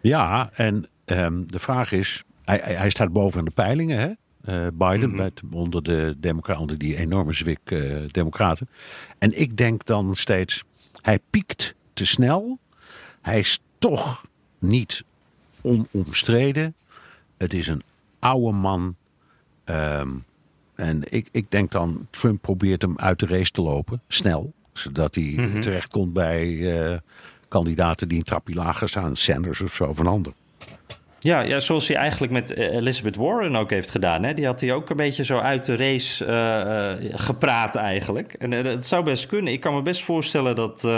Ja, 0.00 0.50
en 0.54 0.88
ehm, 1.04 1.42
de 1.46 1.58
vraag 1.58 1.92
is... 1.92 2.22
Hij, 2.44 2.60
hij 2.62 2.74
hij 2.74 2.90
staat 2.90 3.12
boven 3.12 3.44
de 3.44 3.50
peilingen, 3.50 3.98
hè? 3.98 4.10
Eh, 4.44 4.66
Biden, 4.74 5.14
met, 5.14 5.40
onder, 5.50 5.82
de 5.82 6.14
democra- 6.18 6.58
onder 6.58 6.78
die 6.78 6.96
enorme 6.96 7.32
zwik 7.32 7.60
eh, 7.64 7.96
democraten. 8.10 8.68
En 9.18 9.40
ik 9.40 9.56
denk 9.56 9.84
dan 9.84 10.14
steeds... 10.14 10.64
Hij 11.02 11.18
piekt 11.30 11.74
te 11.92 12.06
snel. 12.06 12.58
Hij 13.22 13.38
is 13.38 13.60
toch 13.78 14.26
niet 14.58 15.04
onomstreden. 15.60 16.74
Het 17.36 17.52
is 17.52 17.66
een 17.66 17.82
oude 18.18 18.56
man. 18.56 18.96
Ehm, 19.64 20.10
en 20.74 21.00
ik, 21.04 21.28
ik 21.30 21.50
denk 21.50 21.70
dan, 21.70 22.06
Trump 22.10 22.42
probeert 22.42 22.82
hem 22.82 22.98
uit 22.98 23.18
de 23.18 23.26
race 23.26 23.50
te 23.50 23.62
lopen, 23.62 24.02
snel. 24.08 24.52
Zodat 24.72 25.14
hij 25.14 25.50
terechtkomt 25.60 26.12
bij 26.12 26.72
eh, 26.92 26.98
kandidaten 27.48 28.08
die 28.08 28.18
een 28.18 28.24
trapje 28.24 28.54
lager 28.54 28.88
staan. 28.88 29.16
Sanders 29.16 29.60
of 29.60 29.74
zo, 29.74 29.84
of 29.84 29.98
een 29.98 30.06
ander. 30.06 30.32
Ja, 31.24 31.40
ja, 31.40 31.60
zoals 31.60 31.88
hij 31.88 31.96
eigenlijk 31.96 32.32
met 32.32 32.52
eh, 32.52 32.74
Elizabeth 32.74 33.16
Warren 33.16 33.56
ook 33.56 33.70
heeft 33.70 33.90
gedaan. 33.90 34.22
Hè? 34.22 34.34
Die 34.34 34.46
had 34.46 34.60
hij 34.60 34.72
ook 34.72 34.90
een 34.90 34.96
beetje 34.96 35.24
zo 35.24 35.38
uit 35.38 35.64
de 35.64 35.76
race 35.76 36.24
eh, 36.24 36.90
eh, 36.90 36.98
gepraat 37.14 37.74
eigenlijk. 37.74 38.32
En 38.32 38.50
het 38.50 38.86
zou 38.86 39.04
best 39.04 39.26
kunnen. 39.26 39.52
Ik 39.52 39.60
kan 39.60 39.74
me 39.74 39.82
best 39.82 40.02
voorstellen 40.02 40.56
dat 40.56 40.88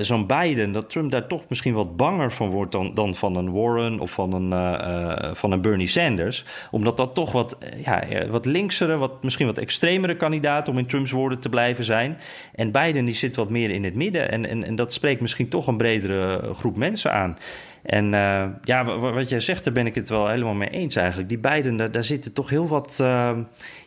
zo'n 0.00 0.26
Biden... 0.26 0.72
dat 0.72 0.90
Trump 0.90 1.10
daar 1.10 1.26
toch 1.26 1.42
misschien 1.48 1.74
wat 1.74 1.96
banger 1.96 2.32
van 2.32 2.50
wordt... 2.50 2.72
dan, 2.72 2.94
dan 2.94 3.14
van 3.14 3.36
een 3.36 3.52
Warren 3.52 4.00
of 4.00 4.10
van 4.10 4.32
een, 4.32 5.36
van 5.36 5.52
een 5.52 5.60
Bernie 5.60 5.86
Sanders. 5.86 6.44
Omdat 6.70 6.96
dat 6.96 7.14
toch 7.14 7.32
wat, 7.32 7.58
ja, 7.84 8.04
wat 8.28 8.44
linksere, 8.44 8.96
wat, 8.96 9.22
misschien 9.22 9.46
wat 9.46 9.58
extremere 9.58 10.16
kandidaat... 10.16 10.68
om 10.68 10.78
in 10.78 10.86
Trumps 10.86 11.10
woorden 11.10 11.40
te 11.40 11.48
blijven 11.48 11.84
zijn. 11.84 12.18
En 12.54 12.70
Biden 12.70 13.04
die 13.04 13.14
zit 13.14 13.36
wat 13.36 13.50
meer 13.50 13.70
in 13.70 13.84
het 13.84 13.94
midden. 13.94 14.30
En, 14.30 14.48
en, 14.48 14.64
en 14.64 14.76
dat 14.76 14.92
spreekt 14.92 15.20
misschien 15.20 15.48
toch 15.48 15.66
een 15.66 15.76
bredere 15.76 16.54
groep 16.54 16.76
mensen 16.76 17.12
aan. 17.12 17.36
En 17.82 18.14
eh, 18.14 18.44
ja, 18.64 18.84
wa- 18.84 18.98
wa- 18.98 19.12
wat 19.12 19.28
jij 19.28 19.40
zegt, 19.40 19.64
daar 19.64 19.72
ben 19.72 19.86
ik 19.86 19.94
het 19.94 20.08
wel 20.08 20.28
helemaal 20.28 20.54
mee 20.54 20.68
eens 20.68 20.96
eigenlijk. 20.96 21.28
Die 21.28 21.38
beiden, 21.38 21.92
daar, 21.92 22.04
zitten 22.04 22.32
toch 22.32 22.50
heel 22.50 22.68
wat, 22.68 22.98
eh, 23.00 23.30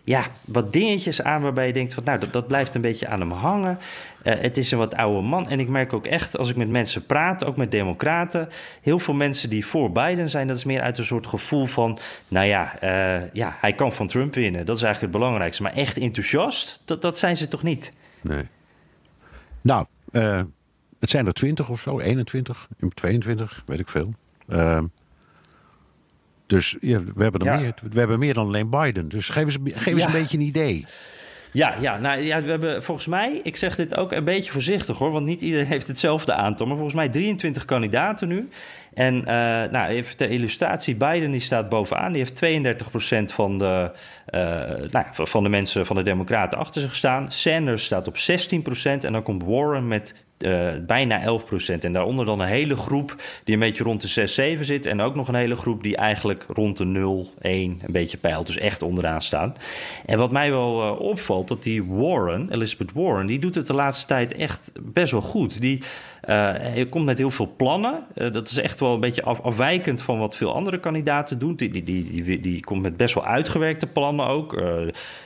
ja, 0.03 0.23
wat 0.45 0.73
dingetjes 0.73 1.21
aan 1.21 1.41
waarbij 1.41 1.67
je 1.67 1.73
denkt 1.73 1.93
van, 1.93 2.03
nou, 2.03 2.19
dat, 2.19 2.33
dat 2.33 2.47
blijft 2.47 2.75
een 2.75 2.81
beetje 2.81 3.07
aan 3.07 3.19
hem 3.19 3.31
hangen. 3.31 3.77
Eh, 4.23 4.39
het 4.39 4.57
is 4.57 4.71
een 4.71 4.77
wat 4.77 4.95
oude 4.95 5.21
man. 5.27 5.49
En 5.49 5.59
ik 5.59 5.67
merk 5.67 5.93
ook 5.93 6.05
echt, 6.05 6.37
als 6.37 6.49
ik 6.49 6.55
met 6.55 6.69
mensen 6.69 7.05
praat, 7.05 7.45
ook 7.45 7.57
met 7.57 7.71
democraten, 7.71 8.49
heel 8.81 8.99
veel 8.99 9.13
mensen 9.13 9.49
die 9.49 9.65
voor 9.65 9.91
Biden 9.91 10.29
zijn, 10.29 10.47
dat 10.47 10.57
is 10.57 10.63
meer 10.63 10.81
uit 10.81 10.97
een 10.97 11.05
soort 11.05 11.27
gevoel 11.27 11.65
van, 11.65 11.99
nou 12.27 12.45
ja, 12.45 12.79
eh, 12.79 13.21
ja 13.33 13.57
hij 13.59 13.73
kan 13.73 13.93
van 13.93 14.07
Trump 14.07 14.33
winnen. 14.35 14.65
Dat 14.65 14.77
is 14.77 14.83
eigenlijk 14.83 15.13
het 15.13 15.21
belangrijkste. 15.23 15.63
Maar 15.63 15.73
echt 15.73 15.97
enthousiast, 15.97 16.81
dat, 16.85 17.01
dat 17.01 17.19
zijn 17.19 17.37
ze 17.37 17.47
toch 17.47 17.63
niet? 17.63 17.93
Nee. 18.21 18.47
Nou, 19.61 19.85
het 21.03 21.11
zijn 21.11 21.25
er 21.25 21.33
20 21.33 21.69
of 21.69 21.81
zo, 21.81 22.00
21, 22.00 22.67
22, 22.94 23.63
weet 23.65 23.79
ik 23.79 23.89
veel. 23.89 24.13
Ehm, 24.47 24.85
dus 26.47 26.75
ja, 26.81 27.00
we, 27.15 27.24
hebben 27.24 27.41
er 27.41 27.48
Ja. 27.53 27.60
meer, 27.60 27.74
we 27.91 28.00
hebben 28.00 28.19
meer 28.19 28.33
dan 28.33 28.45
alleen 28.45 28.69
Biden. 28.69 29.10
Dus 29.10 29.29
geef 29.29 29.43
eens, 29.43 29.57
geef 29.63 29.93
eens 29.93 30.01
Ja. 30.01 30.05
een 30.07 30.22
beetje 30.22 30.38
een 30.38 30.43
idee. 30.43 30.86
Ja, 31.51 31.75
ja, 31.79 31.98
nou 31.98 32.19
ja, 32.22 32.41
we 32.41 32.50
hebben 32.50 32.83
volgens 32.83 33.07
mij, 33.07 33.39
ik 33.43 33.55
zeg 33.55 33.75
dit 33.75 33.98
ook 33.98 34.12
een 34.12 34.24
beetje 34.24 34.51
voorzichtig 34.51 34.98
hoor, 34.98 35.12
want 35.12 35.25
niet 35.25 35.41
iedereen 35.41 35.65
heeft 35.75 35.88
hetzelfde 35.88 36.33
aantal, 36.33 36.65
maar 36.65 36.75
volgens 36.75 36.95
mij 36.95 37.10
23 37.10 37.65
kandidaten 37.65 38.27
nu. 38.27 38.50
En 38.93 39.25
eh, 39.25 39.72
nou, 39.72 39.88
even 39.88 40.17
ter 40.17 40.29
illustratie, 40.29 40.95
Biden 40.95 41.31
die 41.31 41.39
staat 41.39 41.69
bovenaan, 41.69 42.12
die 42.12 42.22
heeft 42.22 42.36
32% 42.36 43.33
van 43.33 43.57
de, 43.57 43.91
eh, 44.25 44.41
nou, 44.91 45.05
van 45.12 45.43
de 45.43 45.50
mensen 45.50 45.86
van 45.86 45.95
de 45.95 46.03
Democraten 46.03 46.57
achter 46.57 46.81
zich 46.81 46.95
staan. 46.95 47.31
Sanders 47.31 47.86
staat 47.86 48.07
op 48.07 48.17
16% 48.17 49.03
en 49.03 49.12
dan 49.13 49.24
komt 49.24 49.43
Warren 49.43 49.88
met 49.88 50.15
eh, 50.43 50.67
bijna 50.85 51.21
11%. 51.21 51.83
En 51.83 51.93
daaronder 51.93 52.25
dan 52.25 52.39
een 52.39 52.47
hele 52.47 52.75
groep 52.75 53.15
die 53.43 53.53
een 53.53 53.59
beetje 53.59 53.83
rond 53.83 54.01
de 54.01 54.07
6, 54.07 54.33
7 54.33 54.65
zit. 54.65 54.85
En 54.85 55.01
ook 55.01 55.15
nog 55.15 55.27
een 55.27 55.35
hele 55.35 55.55
groep 55.55 55.83
die 55.83 55.97
eigenlijk 55.97 56.45
rond 56.47 56.77
de 56.77 56.85
0, 56.85 57.29
1 57.41 57.79
een 57.85 57.91
beetje 57.91 58.17
peilt. 58.17 58.47
Dus 58.47 58.57
echt 58.57 58.81
onderaan 58.81 59.21
staan. 59.21 59.55
En 60.05 60.17
wat 60.17 60.31
mij 60.31 60.51
wel 60.51 60.81
eh, 60.81 61.00
opvalt, 61.00 61.47
dat 61.47 61.63
die 61.63 61.83
Warren, 61.83 62.47
Elizabeth 62.51 62.93
Warren, 62.93 63.25
die 63.25 63.39
doet 63.39 63.55
het 63.55 63.67
de 63.67 63.73
laatste 63.73 64.07
tijd 64.07 64.33
echt 64.33 64.71
best 64.81 65.12
wel 65.12 65.21
goed. 65.21 65.62
Die 65.62 65.81
hij 66.25 66.88
komt 66.89 67.06
met 67.06 67.18
heel 67.18 67.32
veel 67.32 67.53
plannen. 67.58 68.03
Eh, 68.15 68.32
dat 68.32 68.50
is 68.50 68.58
echt 68.58 68.80
wel 68.80 68.94
een 68.94 69.00
beetje 69.00 69.24
af, 69.24 69.42
afwijkend 69.42 70.01
van 70.01 70.20
wat 70.20 70.36
veel 70.36 70.53
andere 70.53 70.80
kandidaten 70.80 71.39
doen. 71.39 71.56
Die, 71.56 71.70
die, 71.70 71.84
die, 71.84 72.24
die, 72.24 72.39
die 72.39 72.63
komt 72.63 72.82
met 72.82 72.98
best 72.98 73.15
wel 73.15 73.25
uitgewerkte 73.25 73.88
plannen 73.88 74.27
ook. 74.27 74.53
Eh, 74.53 74.74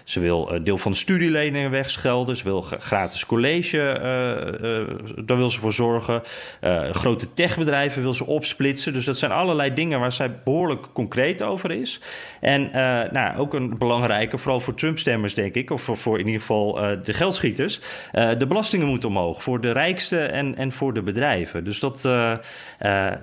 ze 0.03 0.19
wil 0.19 0.63
deel 0.63 0.77
van 0.77 0.91
de 0.91 0.97
studieleningen 0.97 1.71
wegschelden. 1.71 2.35
Ze 2.35 2.43
wil 2.43 2.61
gratis 2.61 3.25
college, 3.25 3.81
eh, 3.81 4.81
eh, 4.81 4.87
daar 5.25 5.37
wil 5.37 5.49
ze 5.49 5.59
voor 5.59 5.73
zorgen. 5.73 6.21
Eh, 6.61 6.89
grote 6.89 7.33
techbedrijven 7.33 8.01
wil 8.01 8.13
ze 8.13 8.25
opsplitsen. 8.25 8.93
Dus 8.93 9.05
dat 9.05 9.17
zijn 9.17 9.31
allerlei 9.31 9.73
dingen 9.73 9.99
waar 9.99 10.11
zij 10.11 10.31
behoorlijk 10.43 10.87
concreet 10.93 11.41
over 11.43 11.71
is. 11.71 12.01
En 12.41 12.73
eh, 12.73 13.11
nou, 13.11 13.37
ook 13.37 13.53
een 13.53 13.77
belangrijke, 13.77 14.37
vooral 14.37 14.59
voor 14.59 14.73
Trump-stemmers 14.73 15.33
denk 15.33 15.55
ik... 15.55 15.71
of 15.71 15.81
voor, 15.81 15.97
voor 15.97 16.19
in 16.19 16.25
ieder 16.25 16.41
geval 16.41 16.81
eh, 16.81 16.97
de 17.03 17.13
geldschieters... 17.13 17.81
eh, 18.11 18.29
de 18.37 18.47
belastingen 18.47 18.87
moeten 18.87 19.09
omhoog 19.09 19.43
voor 19.43 19.61
de 19.61 19.71
rijkste 19.71 20.19
en, 20.19 20.55
en 20.55 20.71
voor 20.71 20.86
de 20.93 21.01
bedrijven. 21.01 21.63
Dus 21.63 21.79
dat, 21.79 22.05
eh, 22.05 22.31
eh, 22.31 22.39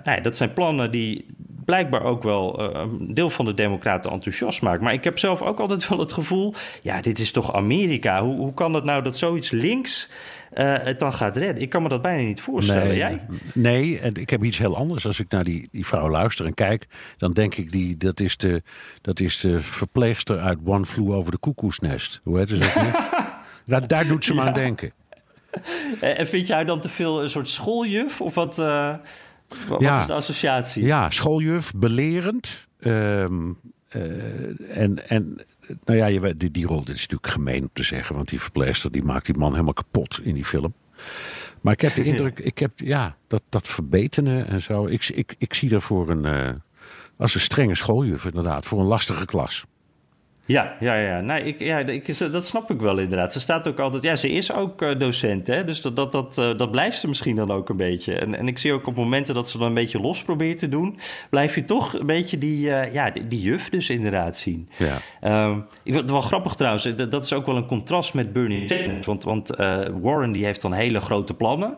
nou 0.04 0.16
ja, 0.16 0.20
dat 0.20 0.36
zijn 0.36 0.52
plannen 0.52 0.90
die, 0.90 1.26
blijkbaar 1.64 2.02
ook 2.02 2.22
wel 2.22 2.60
uh, 2.60 2.80
een 2.80 3.14
deel 3.14 3.30
van 3.30 3.44
de 3.44 3.54
Democraten 3.54 4.10
enthousiast 4.10 4.62
maakt. 4.62 4.80
Maar 4.80 4.92
ik 4.92 5.04
heb 5.04 5.18
zelf 5.18 5.42
ook 5.42 5.58
altijd 5.58 5.88
wel 5.88 5.98
het 5.98 6.12
gevoel: 6.12 6.54
ja, 6.82 7.00
dit 7.00 7.18
is 7.18 7.30
toch 7.30 7.54
Amerika? 7.54 8.22
Hoe, 8.22 8.36
hoe 8.36 8.54
kan 8.54 8.74
het 8.74 8.84
nou 8.84 9.02
dat 9.02 9.18
zoiets 9.18 9.50
links. 9.50 10.08
Uh, 10.54 10.76
het 10.80 10.98
dan 10.98 11.12
gaat 11.12 11.36
redden. 11.36 11.62
Ik 11.62 11.68
kan 11.68 11.82
me 11.82 11.88
dat 11.88 12.02
bijna 12.02 12.22
niet 12.22 12.40
voorstellen. 12.40 12.86
Nee, 12.86 12.96
Jij? 12.96 13.20
Nee, 13.54 13.98
en 13.98 14.14
ik 14.14 14.30
heb 14.30 14.44
iets 14.44 14.58
heel 14.58 14.76
anders. 14.76 15.06
Als 15.06 15.20
ik 15.20 15.30
naar 15.30 15.44
die, 15.44 15.68
die 15.72 15.86
vrouw 15.86 16.10
luister 16.10 16.46
en 16.46 16.54
kijk, 16.54 16.86
dan 17.16 17.32
denk 17.32 17.54
ik 17.54 17.72
die, 17.72 17.96
dat 17.96 18.20
is 18.20 18.36
de, 18.36 18.62
dat 19.00 19.20
is 19.20 19.40
de 19.40 19.60
verpleegster 19.60 20.38
uit 20.38 20.58
One 20.64 20.86
Flew 20.86 21.12
Over 21.12 21.30
de 21.30 21.38
Koekoesnest. 21.38 22.20
Hoe 22.22 22.38
heet 22.38 22.48
ze 22.48 22.58
dat? 22.58 22.74
daar, 23.66 23.86
daar 23.86 24.06
doet 24.06 24.24
ze 24.24 24.34
me 24.34 24.42
aan 24.42 24.54
denken. 24.54 24.92
En 26.00 26.26
vind 26.26 26.46
jij 26.46 26.64
dan 26.64 26.80
te 26.80 26.88
veel 26.88 27.22
een 27.22 27.30
soort 27.30 27.48
schooljuf? 27.48 28.20
Of 28.20 28.34
wat, 28.34 28.58
uh, 28.58 28.94
wat 29.68 29.80
ja. 29.80 30.00
is 30.00 30.06
de 30.06 30.12
associatie? 30.12 30.84
Ja, 30.84 31.10
schooljuf, 31.10 31.72
belerend. 31.76 32.68
Um, 32.80 33.58
uh, 33.96 34.78
en, 34.78 35.08
en 35.08 35.44
nou 35.84 35.98
ja, 35.98 36.06
je, 36.06 36.36
die, 36.36 36.50
die 36.50 36.66
rol 36.66 36.84
dit 36.84 36.94
is 36.94 37.00
natuurlijk 37.00 37.32
gemeen 37.32 37.62
om 37.62 37.70
te 37.72 37.82
zeggen. 37.82 38.16
Want 38.16 38.28
die 38.28 38.40
verpleegster 38.40 38.92
die 38.92 39.02
maakt 39.02 39.26
die 39.26 39.38
man 39.38 39.52
helemaal 39.52 39.72
kapot 39.72 40.20
in 40.22 40.34
die 40.34 40.44
film. 40.44 40.74
Maar 41.60 41.72
ik 41.72 41.80
heb 41.80 41.94
de 41.94 42.04
indruk, 42.10 42.38
ik 42.38 42.58
heb 42.58 42.80
ja, 42.80 43.16
dat, 43.26 43.42
dat 43.48 43.68
verbetenen 43.68 44.46
en 44.46 44.60
zo. 44.62 44.86
Ik, 44.86 45.08
ik, 45.08 45.34
ik 45.38 45.54
zie 45.54 45.68
daarvoor 45.68 46.10
een, 46.10 46.24
uh, 46.24 46.50
als 47.16 47.34
een 47.34 47.40
strenge 47.40 47.74
schooljuf 47.74 48.24
inderdaad, 48.24 48.66
voor 48.66 48.80
een 48.80 48.86
lastige 48.86 49.24
klas. 49.24 49.64
Ja, 50.46 50.76
ja, 50.80 50.94
ja. 50.94 51.20
Nee, 51.20 51.42
ik, 51.42 51.60
ja 51.60 51.78
ik, 51.78 52.32
dat 52.32 52.46
snap 52.46 52.70
ik 52.70 52.80
wel 52.80 52.98
inderdaad. 52.98 53.32
Ze 53.32 53.40
staat 53.40 53.68
ook 53.68 53.78
altijd. 53.78 54.02
Ja, 54.02 54.16
ze 54.16 54.30
is 54.30 54.52
ook 54.52 54.82
uh, 54.82 54.98
docent, 54.98 55.46
hè? 55.46 55.64
Dus 55.64 55.80
dat, 55.80 55.96
dat, 55.96 56.12
dat, 56.12 56.38
uh, 56.38 56.56
dat 56.56 56.70
blijft 56.70 56.98
ze 56.98 57.08
misschien 57.08 57.36
dan 57.36 57.50
ook 57.50 57.68
een 57.68 57.76
beetje. 57.76 58.14
En, 58.14 58.34
en 58.34 58.48
ik 58.48 58.58
zie 58.58 58.72
ook 58.72 58.86
op 58.86 58.96
momenten 58.96 59.34
dat 59.34 59.48
ze 59.48 59.58
dan 59.58 59.66
een 59.66 59.74
beetje 59.74 60.00
los 60.00 60.22
probeert 60.22 60.58
te 60.58 60.68
doen, 60.68 60.98
blijf 61.30 61.54
je 61.54 61.64
toch 61.64 61.98
een 61.98 62.06
beetje 62.06 62.38
die, 62.38 62.66
uh, 62.66 62.92
ja, 62.92 63.10
die, 63.10 63.28
die, 63.28 63.40
juf 63.40 63.68
dus 63.68 63.90
inderdaad 63.90 64.38
zien. 64.38 64.68
Ja. 64.76 65.46
Um, 65.46 65.66
ik 65.82 65.92
vind 65.92 65.96
het 65.96 66.10
wel 66.10 66.20
grappig 66.20 66.54
trouwens. 66.54 66.84
Dat, 66.84 67.10
dat, 67.10 67.24
is 67.24 67.32
ook 67.32 67.46
wel 67.46 67.56
een 67.56 67.66
contrast 67.66 68.14
met 68.14 68.32
Bernie 68.32 68.68
Sanders. 68.68 69.06
Want, 69.06 69.24
want 69.24 69.48
Warren 70.00 70.32
die 70.32 70.44
heeft 70.44 70.60
dan 70.60 70.72
hele 70.72 71.00
grote 71.00 71.34
plannen. 71.34 71.76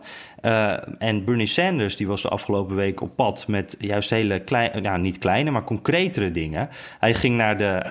En 0.99 1.25
Bernie 1.25 1.46
Sanders 1.46 1.96
die 1.96 2.06
was 2.06 2.23
de 2.23 2.28
afgelopen 2.28 2.76
week 2.76 3.00
op 3.00 3.16
pad 3.16 3.44
met 3.49 3.76
juist 3.78 4.11
hele 4.11 4.40
kleine, 4.40 4.80
nou 4.80 4.99
niet 4.99 5.18
kleine, 5.18 5.50
maar 5.50 5.64
concretere 5.64 6.30
dingen. 6.30 6.68
Hij 6.99 7.14
ging 7.14 7.37
naar 7.37 7.58
de 7.58 7.85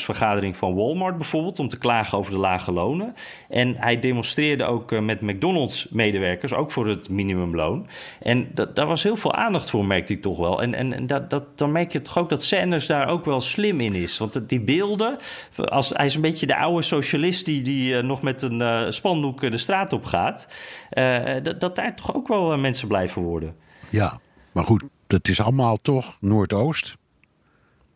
aandeelshoudersvergadering 0.00 0.56
van 0.56 0.74
Walmart 0.74 1.16
bijvoorbeeld 1.16 1.58
om 1.58 1.68
te 1.68 1.78
klagen 1.78 2.18
over 2.18 2.32
de 2.32 2.38
lage 2.38 2.72
lonen. 2.72 3.14
En 3.48 3.76
hij 3.76 3.98
demonstreerde 3.98 4.64
ook 4.64 4.92
uh, 4.92 5.00
met 5.00 5.20
McDonald's-medewerkers, 5.20 6.52
ook 6.52 6.70
voor 6.70 6.86
het 6.86 7.08
minimumloon. 7.08 7.86
En 8.20 8.50
dat, 8.54 8.76
daar 8.76 8.86
was 8.86 9.02
heel 9.02 9.16
veel 9.16 9.34
aandacht 9.34 9.70
voor, 9.70 9.84
merkte 9.84 10.12
ik 10.12 10.22
toch 10.22 10.38
wel. 10.38 10.62
En, 10.62 10.74
en, 10.74 10.92
en 10.92 11.06
dat, 11.06 11.30
dat, 11.30 11.58
dan 11.58 11.72
merk 11.72 11.92
je 11.92 12.02
toch 12.02 12.18
ook 12.18 12.28
dat 12.28 12.42
Sanders 12.42 12.86
daar 12.86 13.08
ook 13.08 13.24
wel 13.24 13.40
slim 13.40 13.80
in 13.80 13.94
is. 13.94 14.18
Want 14.18 14.48
die 14.48 14.60
beelden, 14.60 15.18
als, 15.56 15.88
hij 15.88 16.06
is 16.06 16.14
een 16.14 16.20
beetje 16.20 16.46
de 16.46 16.56
oude 16.56 16.82
socialist 16.82 17.44
die, 17.44 17.62
die 17.62 17.92
uh, 17.92 18.02
nog 18.02 18.22
met 18.22 18.42
een 18.42 18.92
spandoek 18.92 19.50
de 19.50 19.58
straat 19.58 19.92
op 19.92 20.04
gaat. 20.04 20.46
dat 21.42 21.60
dat 21.60 21.76
daar 21.76 21.96
toch 21.96 22.14
ook 22.14 22.28
wel 22.28 22.52
uh, 22.52 22.60
mensen 22.60 22.88
blijven 22.88 23.22
worden. 23.22 23.56
Ja, 23.88 24.18
maar 24.52 24.64
goed, 24.64 24.84
het 25.06 25.28
is 25.28 25.40
allemaal 25.40 25.76
toch 25.76 26.16
Noordoost. 26.20 26.98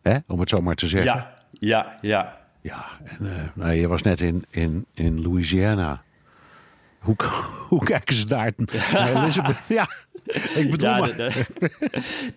Hè, 0.01 0.17
om 0.27 0.39
het 0.39 0.49
zo 0.49 0.57
maar 0.61 0.75
te 0.75 0.87
zeggen. 0.87 1.15
Ja, 1.15 1.34
ja, 1.59 1.97
ja. 2.01 2.37
Ja, 2.61 2.85
en 3.03 3.25
uh, 3.25 3.41
nou, 3.53 3.71
je 3.73 3.87
was 3.87 4.01
net 4.01 4.21
in, 4.21 4.43
in, 4.49 4.85
in 4.93 5.21
Louisiana. 5.21 6.03
Hoe, 6.99 7.15
hoe 7.69 7.83
kijken 7.83 8.15
ze 8.15 8.25
daar 8.25 8.51
naar 8.91 9.15
Elizabeth? 9.15 9.57
Ja, 9.67 9.87
ik 10.61 10.71
bedoel 10.71 10.89
ja, 10.89 11.09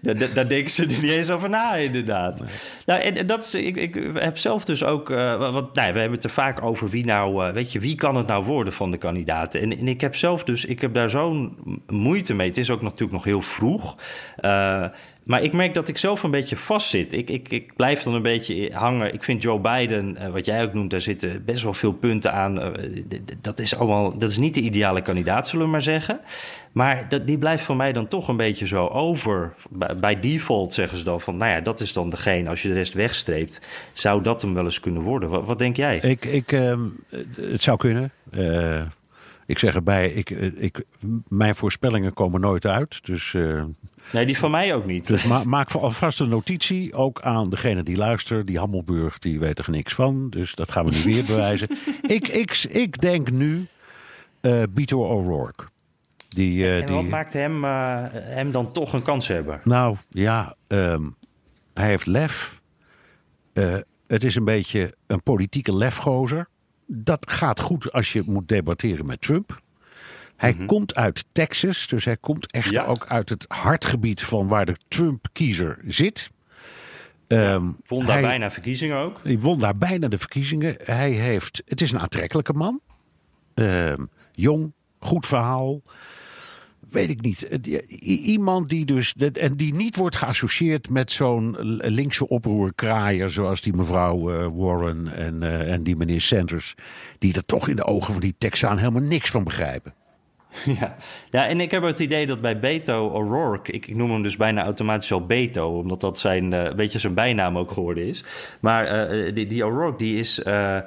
daar, 0.01 0.35
daar 0.35 0.49
denken 0.55 0.71
ze 0.71 0.83
er 0.83 0.89
niet 0.89 1.11
eens 1.11 1.31
over 1.31 1.49
na, 1.49 1.75
inderdaad. 1.75 2.43
Nou, 2.87 3.01
en, 3.01 3.27
dat 3.27 3.45
is, 3.45 3.55
ik, 3.55 3.77
ik 3.77 3.95
heb 4.15 4.39
zelf 4.39 4.65
dus 4.65 4.85
ook... 4.85 5.11
Uh, 5.11 5.39
want 5.39 5.75
nou, 5.75 5.93
we 5.93 5.99
hebben 5.99 6.19
het 6.19 6.25
er 6.25 6.31
vaak 6.31 6.63
over 6.63 6.89
wie 6.89 7.05
nou... 7.05 7.47
Uh, 7.47 7.53
weet 7.53 7.73
je, 7.73 7.81
wie 7.81 7.95
kan 7.95 8.17
het 8.17 8.27
nou 8.27 8.45
worden 8.45 8.73
van 8.73 8.91
de 8.91 8.97
kandidaten? 8.97 9.61
En, 9.61 9.79
en 9.79 9.89
ik 9.89 10.01
heb 10.01 10.17
zelf 10.17 10.45
dus... 10.45 10.65
Ik 10.65 10.81
heb 10.81 10.95
daar 10.95 11.11
zo'n 11.11 11.57
moeite 11.87 12.35
mee. 12.35 12.49
Het 12.49 12.59
is 12.59 12.71
ook 12.71 12.83
natuurlijk 12.83 13.13
nog 13.13 13.25
heel 13.25 13.43
vroeg. 13.43 13.97
Uh, 14.41 14.85
maar 15.25 15.43
ik 15.43 15.53
merk 15.53 15.75
dat 15.75 15.89
ik 15.89 15.99
zelf 15.99 16.23
een 16.23 16.31
beetje 16.31 16.57
vastzit. 16.57 17.13
Ik, 17.13 17.31
ik, 17.31 17.49
ik 17.49 17.77
blijf 17.77 18.03
dan 18.03 18.15
een 18.15 18.23
beetje 18.23 18.71
hangen. 18.73 19.15
Ik 19.15 19.23
vind 19.23 19.43
Joe 19.43 19.61
Biden, 19.61 20.33
wat 20.33 20.47
jij 20.47 20.63
ook 20.63 20.73
noemt, 20.73 20.91
daar 20.91 21.01
zitten 21.01 21.45
best 21.45 21.63
wel 21.63 21.75
veel 21.75 21.93
punten 21.93 22.33
aan. 22.33 22.75
Dat 23.41 23.59
is 23.59 23.77
allemaal, 23.77 24.19
dat 24.19 24.31
is 24.31 24.37
niet 24.37 24.55
de 24.55 24.61
ideale 24.61 25.03
kandidaat, 25.03 25.49
zullen 25.49 25.65
we 25.65 25.71
maar 25.71 25.83
zeggen. 25.83 26.21
Maar 26.79 27.09
dat, 27.09 27.27
die 27.27 27.39
blijft 27.39 27.65
voor 27.65 27.77
mij 27.77 27.93
dan 27.93 28.09
toch 28.09 28.29
een 28.29 28.37
beetje 28.37 28.67
zo 28.67 28.87
over. 28.87 29.55
Bij, 29.71 29.97
bij, 29.97 30.21
default 30.21 30.73
zeggen 30.73 30.99
ze 30.99 31.05
dan 31.05 31.21
van, 31.21 31.37
nou 31.37 31.51
ja, 31.51 31.61
dat 31.61 31.81
is 31.81 31.93
dan 31.93 32.11
degene. 32.11 32.49
Als 32.49 32.63
je 32.63 32.69
de 32.69 32.75
rest 32.75 32.95
wegstreept, 32.95 33.61
zou 33.93 34.23
dat 34.23 34.43
hem 34.43 34.55
wel 34.55 34.65
eens 34.65 34.81
kunnen 34.81 35.03
worden. 35.03 35.29
Wat, 35.29 35.47
wat 35.47 35.59
denk 35.59 35.77
jij? 35.77 35.99
Ik, 35.99 36.25
ik, 36.25 36.53
uh, 36.53 36.79
het 37.35 37.63
zou 37.63 37.79
kunnen. 37.79 38.11
Uh, 38.31 38.81
ik 39.47 39.59
zeg 39.59 39.75
erbij, 39.75 40.11
ik, 40.11 40.31
ik, 40.31 40.85
mijn 41.29 41.55
voorspellingen 41.55 42.15
komen 42.15 42.41
nooit 42.41 42.67
uit. 42.67 43.07
Dus, 43.07 43.33
uh, 43.33 43.65
nee, 44.13 44.27
die 44.27 44.39
van 44.39 44.51
mij 44.51 44.75
ook 44.75 44.87
niet. 44.87 45.07
Dus 45.07 45.25
ma 45.33 45.45
maak 45.45 45.71
alvast 45.71 46.21
een 46.21 46.29
notitie, 46.29 46.95
ook 46.95 47.21
aan 47.23 47.51
degene 47.51 47.83
die 47.83 47.97
luistert. 47.97 48.47
Die 48.47 48.59
Hammelburg, 48.59 49.19
die 49.19 49.39
weet 49.39 49.59
er 49.59 49.71
niks 49.71 49.95
van. 49.95 50.31
Dus 50.31 50.55
dat 50.55 50.71
gaan 50.71 50.85
we 50.85 50.91
nu 50.91 51.03
weer 51.03 51.25
bewijzen. 51.35 51.69
ik, 52.03 52.29
ik, 52.29 52.67
ik 52.71 53.01
denk 53.01 53.31
nu 53.31 53.67
uh, 54.43 54.63
Beto 54.71 55.05
O'Rourke. 55.05 55.65
Die, 56.39 56.59
uh, 56.59 56.81
en 56.81 56.87
die... 56.87 56.95
wat 56.95 57.05
maakt 57.05 57.33
hem, 57.33 57.65
uh, 57.65 58.03
hem 58.13 58.51
dan 58.51 58.73
toch 58.73 58.93
een 58.93 59.03
kans 59.03 59.29
hebben? 59.29 59.61
Nou 59.65 59.97
ja, 60.09 60.55
um, 60.69 61.17
hij 61.75 61.89
heeft 61.89 62.07
lef. 62.07 62.61
Uh, 63.53 63.77
het 64.07 64.25
is 64.25 64.35
een 64.35 64.45
beetje 64.45 64.95
een 65.07 65.23
politieke 65.23 65.77
lefgozer. 65.77 66.49
Dat 66.87 67.31
gaat 67.31 67.61
goed 67.61 67.93
als 67.93 68.13
je 68.13 68.23
moet 68.27 68.49
debatteren 68.49 69.07
met 69.07 69.21
Trump. 69.21 69.61
Hij 70.37 70.53
mm 70.53 70.59
-hmm. 70.59 70.67
komt 70.67 70.95
uit 70.95 71.25
Texas, 71.33 71.87
dus 71.87 72.05
hij 72.05 72.17
komt 72.17 72.53
echt 72.53 72.71
ja. 72.71 72.85
ook 72.85 73.07
uit 73.07 73.29
het 73.29 73.45
hartgebied 73.49 74.23
van 74.23 74.49
waar 74.49 74.67
de 74.67 74.77
Trump-kiezer 74.89 75.79
zit. 75.87 76.31
Um, 77.29 77.77
won 77.87 78.05
daar 78.05 78.13
hij, 78.13 78.23
bijna 78.23 78.51
verkiezingen 78.51 78.97
ook. 78.97 79.21
Hij 79.23 79.39
won 79.39 79.59
daar 79.59 79.77
bijna 79.77 80.09
de 80.09 80.19
verkiezingen. 80.19 80.77
Hij 80.83 81.11
heeft, 81.11 81.63
het 81.67 81.81
is 81.81 81.93
een 81.93 82.01
aantrekkelijke 82.01 82.53
man. 82.53 82.81
Um, 83.55 84.09
jong, 84.33 84.73
goed 84.99 85.27
verhaal 85.27 85.83
weet 86.91 87.11
ik 87.11 87.21
niet. 87.21 87.41
Iemand 88.05 88.69
die 88.69 88.85
dus. 88.85 89.15
En 89.33 89.57
die 89.57 89.75
niet 89.75 89.97
wordt 89.97 90.17
geassocieerd 90.17 90.91
met 90.91 91.11
zo'n 91.11 91.57
linkse 91.81 92.29
oproerkraaier. 92.29 93.31
zoals 93.31 93.61
die 93.61 93.73
mevrouw 93.73 94.33
uh, 94.33 94.49
Warren 94.55 95.15
en, 95.15 95.43
uh, 95.43 95.73
en 95.73 95.83
die 95.83 95.97
meneer 95.97 96.21
Sanders. 96.21 96.75
die 97.19 97.35
er 97.35 97.45
toch 97.45 97.69
in 97.69 97.77
de 97.77 97.85
ogen 97.85 98.13
van 98.13 98.23
die 98.23 98.35
Texaan 98.39 98.79
helemaal 98.79 99.03
niks 99.03 99.31
van 99.31 99.45
begrijpen. 99.45 99.95
Ja. 100.81 100.95
ja, 101.31 101.47
en 101.47 101.61
ik 101.61 101.71
heb 101.71 101.83
het 101.83 101.99
idee 101.99 102.27
dat 102.27 102.41
bij 102.41 102.59
Beto 102.59 103.09
O'Rourke, 103.09 103.73
ik, 103.73 103.87
ik 103.87 103.97
noem 103.97 104.11
hem 104.11 104.23
dus 104.23 104.37
bijna 104.37 104.63
automatisch 104.63 105.13
al 105.13 105.27
Beto, 105.27 105.79
omdat 105.79 106.01
dat 106.01 106.19
zijn, 106.19 106.53
uh, 106.53 106.89
zijn 106.89 107.15
bijnaam 107.15 107.59
ook 107.59 107.71
geworden 107.71 108.07
is. 108.07 108.25
Maar 108.61 109.13
uh, 109.13 109.35
die, 109.35 109.47
die 109.47 109.67
O'Rourke, 109.67 109.99
die 109.99 110.19
is, 110.19 110.39
uh, 110.39 110.79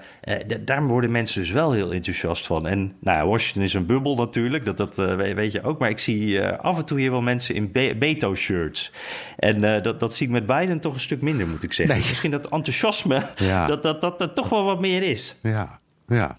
daar 0.60 0.88
worden 0.88 1.12
mensen 1.12 1.42
dus 1.42 1.52
wel 1.52 1.72
heel 1.72 1.94
enthousiast 1.94 2.46
van. 2.46 2.68
En 2.68 2.94
nou, 3.00 3.30
Washington 3.30 3.64
is 3.64 3.74
een 3.74 3.86
bubbel 3.86 4.16
natuurlijk, 4.16 4.66
dat, 4.66 4.78
dat 4.78 4.96
weet 5.16 5.52
je 5.52 5.64
ook. 5.64 5.80
Maar 5.80 5.90
ik 5.90 6.00
zie 6.00 6.48
af 6.48 6.78
en 6.78 6.86
toe 6.86 7.00
hier 7.00 7.12
wel 7.12 7.22
mensen 7.22 7.56
in 7.56 7.72
Be 7.72 7.96
Beto-shirts. 8.00 8.92
En 9.38 9.82
dat, 9.82 10.00
dat 10.00 10.16
zie 10.16 10.28
ik 10.28 10.34
met 10.34 10.46
Biden 10.46 10.80
toch 10.80 10.94
een 10.94 11.00
stuk 11.00 11.22
minder, 11.22 11.48
moet 11.48 11.64
ik 11.64 11.74
zeggen. 11.74 11.96
Nee. 11.96 12.06
Misschien 12.10 12.32
dat 12.32 12.50
enthousiasme, 12.50 13.30
ja. 13.36 13.68
dat, 13.72 13.84
dat, 13.84 14.02
dat 14.02 14.22
er 14.22 14.34
toch 14.34 14.50
wel 14.50 14.64
wat 14.64 14.80
meer 14.80 15.04
is. 15.04 15.36
Ja, 15.42 15.80
ja. 16.08 16.36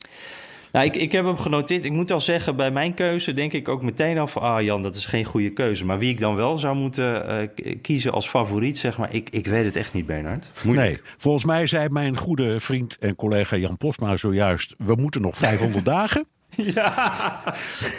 Nou, 0.73 0.87
ik, 0.87 0.97
ik 0.97 1.13
heb 1.13 1.25
hem 1.25 1.39
genoteerd. 1.39 1.85
Ik 1.85 1.93
moet 1.93 2.11
al 2.11 2.21
zeggen, 2.21 2.57
bij 2.57 2.71
mijn 2.71 2.95
keuze 2.95 3.33
denk 3.33 3.53
ik 3.53 3.69
ook 3.69 3.83
meteen 3.83 4.19
af... 4.19 4.37
ah 4.37 4.63
Jan, 4.63 4.83
dat 4.83 4.97
is 4.97 5.07
geen 5.07 5.25
goede 5.25 5.51
keuze. 5.51 5.85
Maar 5.85 5.99
wie 5.99 6.11
ik 6.11 6.21
dan 6.21 6.35
wel 6.35 6.59
zou 6.59 6.77
moeten 6.77 7.41
uh, 7.57 7.73
kiezen 7.83 8.13
als 8.13 8.29
favoriet, 8.29 8.79
zeg 8.79 8.99
maar... 8.99 9.15
Ik, 9.15 9.29
ik 9.31 9.47
weet 9.47 9.65
het 9.65 9.77
echt 9.77 9.93
niet, 9.93 10.07
Bernard. 10.07 10.51
Moeilijk. 10.63 10.89
Nee, 10.89 11.01
volgens 11.17 11.45
mij 11.45 11.67
zei 11.67 11.89
mijn 11.89 12.17
goede 12.17 12.61
vriend 12.61 12.97
en 12.99 13.15
collega 13.15 13.57
Jan 13.57 13.77
Posma 13.77 14.17
zojuist... 14.17 14.75
we 14.79 14.95
moeten 14.95 15.21
nog 15.21 15.37
500 15.37 15.85
dagen. 15.95 16.27
Ja. 16.57 17.41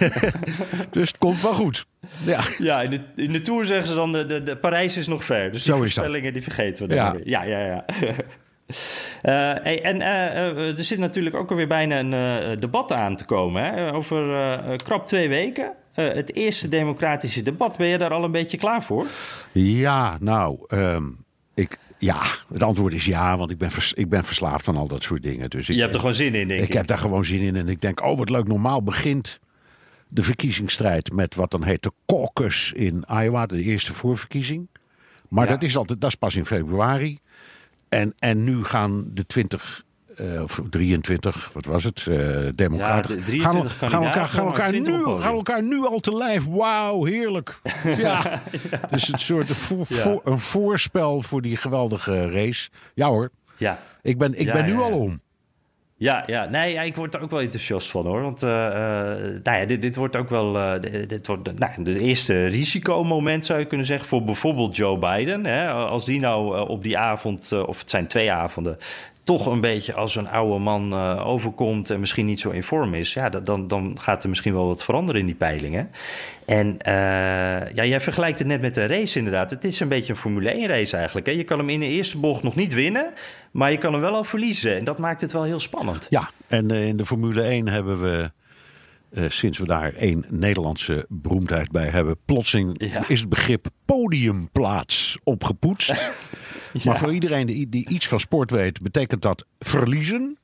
dus 0.91 1.07
het 1.07 1.17
komt 1.17 1.41
wel 1.41 1.53
goed. 1.53 1.85
Ja, 2.25 2.41
ja 2.57 2.81
in, 2.81 2.89
de, 2.89 3.01
in 3.15 3.31
de 3.31 3.41
Tour 3.41 3.65
zeggen 3.65 3.87
ze 3.87 3.95
dan... 3.95 4.11
De, 4.11 4.25
de, 4.25 4.43
de 4.43 4.57
Parijs 4.57 4.97
is 4.97 5.07
nog 5.07 5.23
ver. 5.23 5.51
Dus 5.51 5.63
die 5.63 5.73
voorspellingen 5.73 6.33
die 6.33 6.43
vergeten 6.43 6.87
we 6.87 6.95
dan 6.95 7.05
ja. 7.05 7.11
weer. 7.11 7.27
Ja, 7.29 7.43
ja, 7.43 7.65
ja. 7.65 7.85
Hey, 9.21 9.83
en 9.83 9.95
uh, 9.95 10.77
er 10.77 10.83
zit 10.83 10.99
natuurlijk 10.99 11.35
ook 11.35 11.49
alweer 11.49 11.67
bijna 11.67 11.99
een 11.99 12.59
debat 12.59 12.91
aan 12.91 13.15
te 13.15 13.25
komen. 13.25 13.63
Hè? 13.63 13.93
Over 13.93 14.75
krap 14.83 15.07
twee 15.07 15.29
weken. 15.29 15.73
het 15.93 16.35
eerste 16.35 16.69
democratische 16.69 17.43
debat. 17.43 17.77
Ben 17.77 17.87
je 17.87 17.97
daar 17.97 18.11
al 18.11 18.23
een 18.23 18.31
beetje 18.31 18.57
klaar 18.57 18.83
voor? 18.83 19.07
Ja, 19.51 20.17
nou, 20.19 20.59
um, 20.69 21.25
ik, 21.53 21.77
ja, 21.97 22.21
het 22.53 22.63
antwoord 22.63 22.93
is 22.93 23.05
ja, 23.05 23.37
want 23.37 23.51
ik 23.51 23.57
ben, 23.57 23.71
vers, 23.71 23.93
ik 23.93 24.09
ben 24.09 24.23
verslaafd 24.23 24.67
aan 24.67 24.77
al 24.77 24.87
dat 24.87 25.03
soort 25.03 25.23
dingen. 25.23 25.49
Dus 25.49 25.69
ik, 25.69 25.75
je 25.75 25.81
hebt 25.81 25.93
er 25.93 25.99
gewoon 25.99 26.15
zin 26.15 26.35
in, 26.35 26.47
denk 26.47 26.61
ik. 26.61 26.67
Ik 26.67 26.73
heb 26.73 26.87
daar 26.87 26.97
gewoon 26.97 27.25
zin 27.25 27.39
in. 27.39 27.55
En 27.55 27.67
ik 27.67 27.81
denk, 27.81 28.01
oh 28.03 28.17
wat 28.17 28.29
leuk, 28.29 28.47
normaal 28.47 28.83
begint 28.83 29.39
de 30.07 30.23
verkiezingsstrijd 30.23 31.11
met 31.13 31.35
wat 31.35 31.51
dan 31.51 31.63
heet 31.63 31.83
de 31.83 31.91
caucus 32.05 32.71
in 32.75 33.05
Iowa, 33.09 33.45
de 33.45 33.61
eerste 33.63 33.93
voorverkiezing. 33.93 34.67
Maar 35.29 35.45
Ja. 35.45 35.51
dat, 35.51 35.63
is 35.63 35.77
altijd, 35.77 36.01
dat 36.01 36.09
is 36.09 36.15
pas 36.15 36.35
in 36.35 36.45
februari. 36.45 37.17
En, 37.93 38.13
en 38.19 38.43
nu 38.43 38.63
gaan 38.63 39.09
de 39.13 39.25
20, 39.25 39.83
eh, 40.15 40.41
of 40.41 40.61
23, 40.69 41.49
wat 41.53 41.65
was 41.65 41.83
het, 41.83 42.07
eh 42.07 42.47
democraten... 42.55 43.17
de 43.17 43.23
23 43.23 43.77
gaan, 43.77 44.03
elkaar, 44.03 44.25
gaan, 44.25 44.45
elkaar 44.45 44.67
20 44.67 44.93
op 45.05 45.15
nu, 45.15 45.21
gaan 45.21 45.33
elkaar 45.35 45.63
nu 45.63 45.85
al 45.85 45.99
te 45.99 46.15
lijf. 46.15 46.45
Wauw, 46.47 47.03
heerlijk. 47.05 47.59
Ja. 47.97 48.41
Dus 48.91 49.11
een 49.13 49.19
soort 49.19 49.47
vo- 49.47 49.75
Ja. 49.87 49.95
vo- 49.95 50.21
een 50.23 50.39
voorspel 50.39 51.21
voor 51.21 51.41
die 51.41 51.57
geweldige 51.57 52.29
race. 52.29 52.69
Ja 52.93 53.07
hoor, 53.07 53.29
Ja. 53.57 53.79
ik 54.01 54.17
ben, 54.17 54.39
ik 54.39 54.53
ben 54.53 54.65
nu 54.65 54.75
al 54.77 54.91
om. 54.91 55.21
Ja, 55.95 56.23
ja, 56.27 56.45
nee, 56.49 56.85
ik 56.85 56.95
word 56.95 57.13
er 57.13 57.21
ook 57.21 57.29
wel 57.31 57.41
enthousiast 57.41 57.89
van 57.89 58.05
hoor. 58.05 58.21
Want 58.21 58.43
eh, 58.43 58.65
eh, 58.67 59.41
nou 59.43 59.57
ja, 59.59 59.65
dit, 59.65 59.81
dit 59.81 59.95
wordt 59.95 60.15
ook 60.15 60.29
wel 60.29 60.57
eh, 60.57 60.81
dit- 61.07 61.27
wordt, 61.27 61.59
nou, 61.59 61.71
het 61.83 61.87
eerste 61.97 62.45
risicomoment, 62.45 63.45
zou 63.45 63.59
je 63.59 63.65
kunnen 63.65 63.85
zeggen, 63.85 64.07
voor 64.07 64.23
bijvoorbeeld 64.23 64.75
Joe 64.75 64.97
Biden. 64.97 65.45
Hè? 65.45 65.69
Als 65.71 66.05
die 66.05 66.19
nou 66.19 66.67
op 66.67 66.83
die 66.83 66.97
avond, 66.97 67.51
of 67.65 67.79
het 67.79 67.89
zijn 67.89 68.07
twee 68.07 68.31
avonden, 68.31 68.77
toch 69.23 69.45
een 69.45 69.61
beetje 69.61 69.93
als 69.93 70.15
een 70.15 70.29
oude 70.29 70.59
man 70.59 70.93
eh, 70.93 71.27
overkomt 71.27 71.89
en 71.89 71.99
misschien 71.99 72.25
niet 72.25 72.39
zo 72.39 72.49
in 72.49 72.63
vorm 72.63 72.93
is, 72.93 73.13
ja, 73.13 73.29
dan, 73.29 73.67
dan 73.67 73.97
gaat 74.01 74.23
er 74.23 74.29
misschien 74.29 74.53
wel 74.53 74.67
wat 74.67 74.83
veranderen 74.83 75.21
in 75.21 75.27
die 75.27 75.35
peilingen. 75.35 75.91
En 76.45 76.75
eh, 76.79 76.93
ja, 77.73 77.85
jij 77.85 77.99
vergelijkt 77.99 78.39
het 78.39 78.47
net 78.47 78.61
met 78.61 78.77
een 78.77 78.87
race 78.87 79.17
inderdaad. 79.17 79.49
Het 79.49 79.63
is 79.65 79.79
een 79.79 79.87
beetje 79.87 80.13
een 80.13 80.19
Formule 80.19 80.49
1 80.49 80.67
race 80.67 80.97
eigenlijk. 80.97 81.25
Hè? 81.25 81.31
Je 81.31 81.43
kan 81.43 81.57
hem 81.57 81.69
in 81.69 81.79
de 81.79 81.87
eerste 81.87 82.17
bocht 82.17 82.43
nog 82.43 82.55
niet 82.55 82.73
winnen, 82.73 83.13
maar 83.51 83.71
je 83.71 83.77
kan 83.77 83.91
hem 83.93 84.01
wel 84.01 84.15
al 84.15 84.23
verliezen. 84.23 84.75
En 84.75 84.83
dat 84.83 84.97
maakt 84.97 85.21
het 85.21 85.31
wel 85.31 85.43
heel 85.43 85.59
spannend. 85.59 86.07
Ja, 86.09 86.29
en 86.47 86.71
eh, 86.71 86.87
in 86.87 86.97
de 86.97 87.05
Formule 87.05 87.41
1 87.41 87.67
hebben 87.67 88.01
we, 88.01 88.29
sinds 89.29 89.57
we 89.57 89.65
daar 89.65 89.93
één 89.93 90.25
Nederlandse 90.29 91.05
beroemdheid 91.09 91.71
bij 91.71 91.87
hebben, 91.87 92.17
plotseling 92.25 92.75
Ja. 92.91 93.03
is 93.07 93.19
het 93.19 93.29
begrip 93.29 93.65
podiumplaats 93.85 95.17
opgepoetst. 95.23 95.93
Maar 96.83 96.97
voor 96.97 97.13
iedereen 97.13 97.45
die, 97.47 97.69
die 97.69 97.89
iets 97.89 98.07
van 98.07 98.19
sport 98.19 98.51
weet, 98.51 98.81
betekent 98.81 99.21
dat 99.21 99.45
verliezen. 99.59 100.37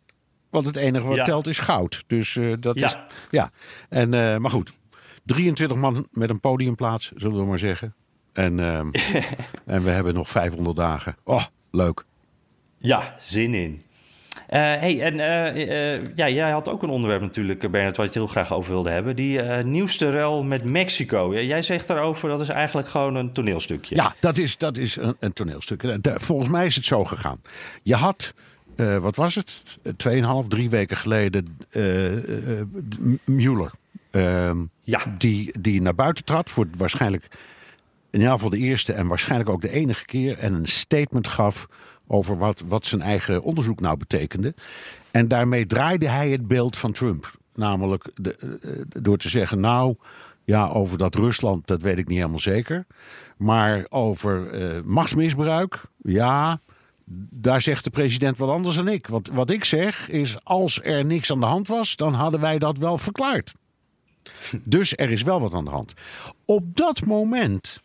Want 0.50 0.65
het 0.65 0.75
enige 0.75 1.07
wat 1.07 1.15
Ja. 1.15 1.24
telt 1.24 1.48
is 1.48 1.59
goud. 1.59 2.03
Dus 2.07 2.36
eh, 2.36 2.53
dat 2.59 2.79
Ja. 2.79 2.88
is. 2.88 2.98
Ja. 3.31 3.51
En, 3.89 4.13
eh, 4.13 4.38
maar 4.38 4.51
goed, 4.51 4.74
23 5.25 5.77
man 5.77 6.07
met 6.12 6.29
een 6.29 6.39
podiumplaats, 6.39 7.12
zullen 7.15 7.39
we 7.39 7.45
maar 7.45 7.59
zeggen. 7.59 7.93
En, 8.33 8.59
ehm, 8.59 8.89
en 9.65 9.83
we 9.83 9.89
hebben 9.89 10.13
nog 10.13 10.29
500 10.29 10.75
dagen. 10.75 11.15
Oh, 11.24 11.43
leuk. 11.71 12.03
Ja, 12.77 13.15
zin 13.19 13.53
in. 13.53 13.83
Eh, 14.48 14.60
hey, 14.60 15.01
en 15.01 15.19
eh, 15.19 15.93
eh, 15.93 16.01
ja, 16.15 16.29
jij 16.29 16.51
had 16.51 16.69
ook 16.69 16.84
een 16.84 16.89
onderwerp 16.89 17.22
natuurlijk, 17.22 17.72
Bernard, 17.72 17.98
wat 17.98 18.13
je 18.13 18.19
heel 18.19 18.27
graag 18.27 18.53
over 18.53 18.72
wilde 18.72 18.89
hebben. 18.89 19.15
Die 19.15 19.41
nieuwste 19.63 20.10
rel 20.10 20.43
met 20.43 20.63
Mexico. 20.63 21.34
Ja, 21.34 21.41
jij 21.41 21.62
zegt 21.62 21.88
daarover, 21.88 22.29
dat 22.29 22.39
is 22.39 22.50
eigenlijk 22.50 22.88
gewoon 22.88 23.15
een 23.15 23.34
toneelstukje. 23.34 23.96
Ja, 23.96 24.13
dat 24.19 24.38
is, 24.38 24.58
dat 24.58 24.77
is 24.77 24.96
een, 24.96 25.15
een 25.19 25.34
toneelstuk. 25.34 25.84
En 25.84 26.01
daar- 26.01 26.22
Volgens 26.22 26.50
mij 26.50 26.65
is 26.65 26.75
het 26.75 26.86
zo 26.86 27.05
gegaan. 27.05 27.41
Je 27.84 27.96
had, 27.96 28.34
wat 29.00 29.15
was 29.15 29.36
het? 29.36 29.79
Tweeënhalf, 29.98 30.48
drie 30.48 30.69
weken 30.69 30.98
geleden, 30.98 31.58
Mueller. 33.25 33.72
ehm, 34.12 34.58
Ja. 34.84 35.00
die, 35.17 35.60
die 35.60 35.81
naar 35.81 35.96
buiten 35.96 36.25
trad 36.25 36.50
voor 36.50 36.65
waarschijnlijk 36.77 37.27
in 38.11 38.19
ieder 38.19 38.33
geval 38.33 38.49
de 38.49 38.57
eerste 38.57 38.93
en 38.93 39.07
waarschijnlijk 39.07 39.49
ook 39.49 39.61
de 39.61 39.71
enige 39.71 40.05
keer. 40.05 40.37
En 40.37 40.53
een 40.53 40.67
statement 40.67 41.27
gaf 41.27 41.67
over 42.07 42.37
wat, 42.37 42.63
wat 42.67 42.85
zijn 42.85 43.01
eigen 43.01 43.43
onderzoek 43.43 43.79
nou 43.79 43.97
betekende. 43.97 44.53
En 45.11 45.27
daarmee 45.27 45.65
draaide 45.65 46.07
hij 46.09 46.29
het 46.29 46.47
beeld 46.47 46.77
van 46.77 46.91
Trump. 46.91 47.37
Namelijk 47.55 48.03
eh, 48.23 48.33
door 48.87 49.17
te 49.17 49.29
zeggen, 49.29 49.59
nou 49.59 49.95
ja, 50.43 50.65
over 50.65 50.97
dat 50.97 51.15
Rusland, 51.15 51.67
dat 51.67 51.81
weet 51.81 51.97
ik 51.97 52.07
niet 52.07 52.17
helemaal 52.17 52.39
zeker. 52.39 52.85
Maar 53.37 53.85
over 53.89 54.47
eh, 54.47 54.83
machtsmisbruik, 54.83 55.81
ja, 55.97 56.59
daar 57.29 57.61
zegt 57.61 57.83
de 57.83 57.89
president 57.89 58.37
wat 58.37 58.49
anders 58.49 58.75
dan 58.75 58.87
ik. 58.87 59.07
Want 59.07 59.29
wat 59.33 59.49
ik 59.49 59.63
zeg 59.63 60.09
is, 60.09 60.43
als 60.43 60.79
er 60.83 61.05
niks 61.05 61.31
aan 61.31 61.39
de 61.39 61.45
hand 61.45 61.67
was, 61.67 61.95
dan 61.95 62.13
hadden 62.13 62.39
wij 62.39 62.59
dat 62.59 62.77
wel 62.77 62.97
verklaard. 62.97 63.53
Dus 64.63 64.93
er 64.95 65.11
is 65.11 65.21
wel 65.21 65.39
wat 65.39 65.53
aan 65.53 65.65
de 65.65 65.71
hand. 65.71 65.93
Op 66.45 66.77
dat 66.77 67.05
moment 67.05 67.81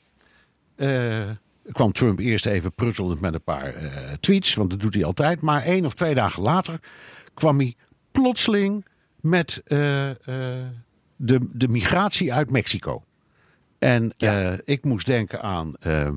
kwam 1.72 1.92
Trump 1.92 2.18
eerst 2.18 2.46
even 2.46 2.72
prutselend 2.72 3.20
met 3.20 3.34
een 3.34 3.42
paar 3.42 3.74
eh, 3.74 4.12
tweets, 4.20 4.54
want 4.54 4.70
dat 4.70 4.80
doet 4.80 4.94
hij 4.94 5.04
altijd. 5.04 5.40
Maar 5.40 5.62
één 5.62 5.86
of 5.86 5.94
twee 5.94 6.14
dagen 6.14 6.42
later 6.42 6.80
kwam 7.34 7.58
hij 7.58 7.74
plotseling 8.12 8.84
met 9.20 9.62
eh, 9.64 10.10
eh, 10.10 10.16
de, 11.16 11.40
de 11.52 11.68
migratie 11.68 12.32
uit 12.32 12.50
Mexico. 12.50 13.02
En 13.78 14.14
eh, 14.18 14.52
ik 14.64 14.84
moest 14.84 15.06
denken 15.06 15.42
aan 15.42 15.74
eh, 15.74 16.08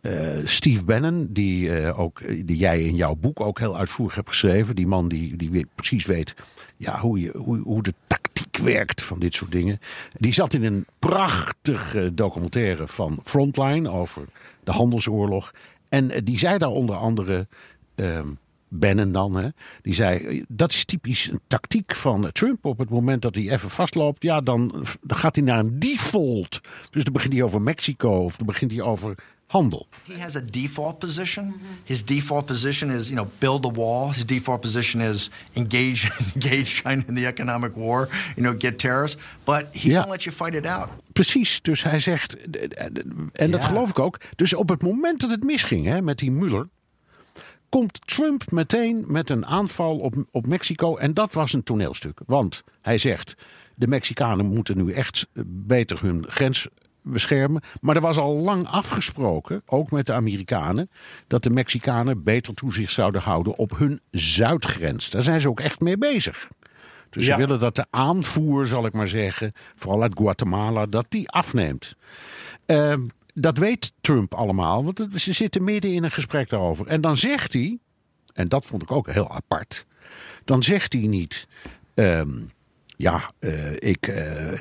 eh, 0.00 0.46
Steve 0.46 0.84
Bannon, 0.84 1.26
die, 1.30 1.76
eh, 1.76 1.98
ook, 2.00 2.46
die 2.46 2.56
jij 2.56 2.82
in 2.82 2.96
jouw 2.96 3.14
boek 3.14 3.40
ook 3.40 3.58
heel 3.58 3.78
uitvoerig 3.78 4.14
hebt 4.14 4.28
geschreven. 4.28 4.74
Die 4.74 4.86
man 4.86 5.08
die, 5.08 5.36
die 5.36 5.50
weer 5.50 5.66
precies 5.74 6.06
weet 6.06 6.34
ja, 6.76 7.00
hoe, 7.00 7.20
je, 7.20 7.36
hoe, 7.36 7.58
hoe 7.58 7.82
de 7.82 7.94
tactiek 8.54 8.74
werkt 8.74 9.02
van 9.02 9.18
dit 9.18 9.34
soort 9.34 9.52
dingen. 9.52 9.78
Die 10.18 10.32
zat 10.32 10.54
in 10.54 10.64
een 10.64 10.86
prachtige 10.98 12.14
documentaire 12.14 12.86
van 12.86 13.20
Frontline 13.24 13.90
over 13.90 14.24
de 14.64 14.72
handelsoorlog. 14.72 15.54
En 15.88 16.10
eh, 16.10 16.20
die 16.24 16.38
zei 16.38 16.58
daar 16.58 16.68
onder 16.68 16.96
andere. 16.96 17.46
ehm 17.94 18.28
Bannon 18.76 19.12
dan, 19.12 19.34
hè, 19.36 19.48
die 19.82 19.94
zei, 19.94 20.18
eh, 20.18 20.42
dat 20.48 20.72
is 20.72 20.84
typisch 20.84 21.28
een 21.30 21.40
tactiek 21.46 21.94
van 21.94 22.32
Trump. 22.32 22.64
Op 22.64 22.78
het 22.78 22.90
moment 22.90 23.22
dat 23.22 23.34
hij 23.34 23.50
even 23.50 23.70
vastloopt, 23.70 24.22
ja, 24.22 24.40
dan 24.40 24.84
gaat 25.06 25.34
hij 25.36 25.44
naar 25.44 25.58
een 25.58 25.78
default. 25.78 26.60
Dus 26.90 27.04
dan 27.04 27.12
begint 27.12 27.32
hij 27.32 27.42
over 27.42 27.62
Mexico 27.62 28.10
of 28.10 28.36
dan 28.36 28.46
begint 28.46 28.72
hij 28.72 28.82
over 28.82 29.14
handel. 29.54 29.86
He 30.06 30.18
has 30.20 30.36
a 30.36 30.40
default 30.50 30.98
position. 30.98 31.54
His 31.84 32.02
default 32.04 32.46
position 32.46 32.90
is, 32.90 33.08
you 33.08 33.14
know, 33.16 33.28
build 33.38 33.64
a 33.64 33.70
wall. 33.70 34.08
His 34.12 34.24
default 34.26 34.60
position 34.60 35.00
is 35.00 35.30
engage 35.52 36.10
engage 36.34 36.64
China 36.82 37.02
in 37.06 37.14
the 37.14 37.26
economic 37.26 37.74
war. 37.76 38.08
You 38.36 38.42
know, 38.46 38.54
get 38.60 38.78
terrorists. 38.78 39.22
But 39.44 39.64
he 39.72 39.88
Ja. 39.90 39.96
won't 39.98 40.10
let 40.10 40.22
you 40.24 40.36
fight 40.36 40.54
it 40.54 40.66
out. 40.66 40.88
Precies, 41.12 41.58
dus 41.62 41.82
hij 41.82 42.00
zegt, 42.00 42.36
en 43.32 43.50
dat 43.50 43.62
Ja. 43.62 43.68
geloof 43.68 43.90
ik 43.90 43.98
ook. 43.98 44.20
Dus 44.36 44.54
op 44.54 44.68
het 44.68 44.82
moment 44.82 45.20
dat 45.20 45.30
het 45.30 45.42
misging 45.44 45.86
hè, 45.86 46.02
met 46.02 46.18
die 46.18 46.30
Mueller, 46.30 46.68
komt 47.68 48.00
Trump 48.06 48.50
meteen 48.50 49.04
met 49.06 49.30
een 49.30 49.46
aanval 49.46 49.98
op, 49.98 50.14
op 50.30 50.46
Mexico. 50.46 50.96
En 50.96 51.14
dat 51.14 51.32
was 51.32 51.52
een 51.52 51.62
toneelstuk. 51.62 52.20
Want 52.26 52.62
hij 52.82 52.98
zegt, 52.98 53.34
de 53.74 53.86
Mexicanen 53.86 54.46
moeten 54.46 54.76
nu 54.76 54.92
echt 54.92 55.26
beter 55.46 56.00
hun 56.00 56.24
grens 56.28 56.66
beschermen. 57.04 57.62
Maar 57.80 57.94
er 57.96 58.00
was 58.02 58.16
al 58.16 58.34
lang 58.36 58.66
afgesproken, 58.68 59.62
ook 59.66 59.90
met 59.90 60.06
de 60.06 60.12
Amerikanen, 60.12 60.90
dat 61.26 61.42
de 61.42 61.50
Mexicanen 61.50 62.22
beter 62.22 62.54
toezicht 62.54 62.92
zouden 62.92 63.20
houden 63.22 63.58
op 63.58 63.78
hun 63.78 64.00
zuidgrens. 64.10 65.10
Daar 65.10 65.22
zijn 65.22 65.40
ze 65.40 65.48
ook 65.48 65.60
echt 65.60 65.80
mee 65.80 65.98
bezig. 65.98 66.48
Dus 67.10 67.26
Ja. 67.26 67.32
ze 67.34 67.40
willen 67.40 67.60
dat 67.60 67.76
de 67.76 67.86
aanvoer, 67.90 68.66
zal 68.66 68.86
ik 68.86 68.92
maar 68.92 69.08
zeggen, 69.08 69.52
vooral 69.74 70.02
uit 70.02 70.18
Guatemala, 70.18 70.86
dat 70.86 71.06
die 71.08 71.28
afneemt. 71.30 71.94
Ehm, 72.66 73.06
dat 73.34 73.58
weet 73.58 73.92
Trump 74.00 74.34
allemaal, 74.34 74.84
want 74.84 75.06
ze 75.14 75.32
zitten 75.32 75.64
midden 75.64 75.92
in 75.92 76.04
een 76.04 76.10
gesprek 76.10 76.48
daarover. 76.48 76.86
En 76.86 77.00
dan 77.00 77.16
zegt 77.16 77.52
hij, 77.52 77.78
en 78.34 78.48
dat 78.48 78.66
vond 78.66 78.82
ik 78.82 78.90
ook 78.90 79.10
heel 79.12 79.30
apart, 79.30 79.86
dan 80.44 80.62
zegt 80.62 80.92
hij 80.92 81.02
niet. 81.06 81.46
ehm, 81.94 82.40
ja, 82.96 83.30
eh, 83.38 83.72
ik, 83.72 84.06
eh, 84.06 84.52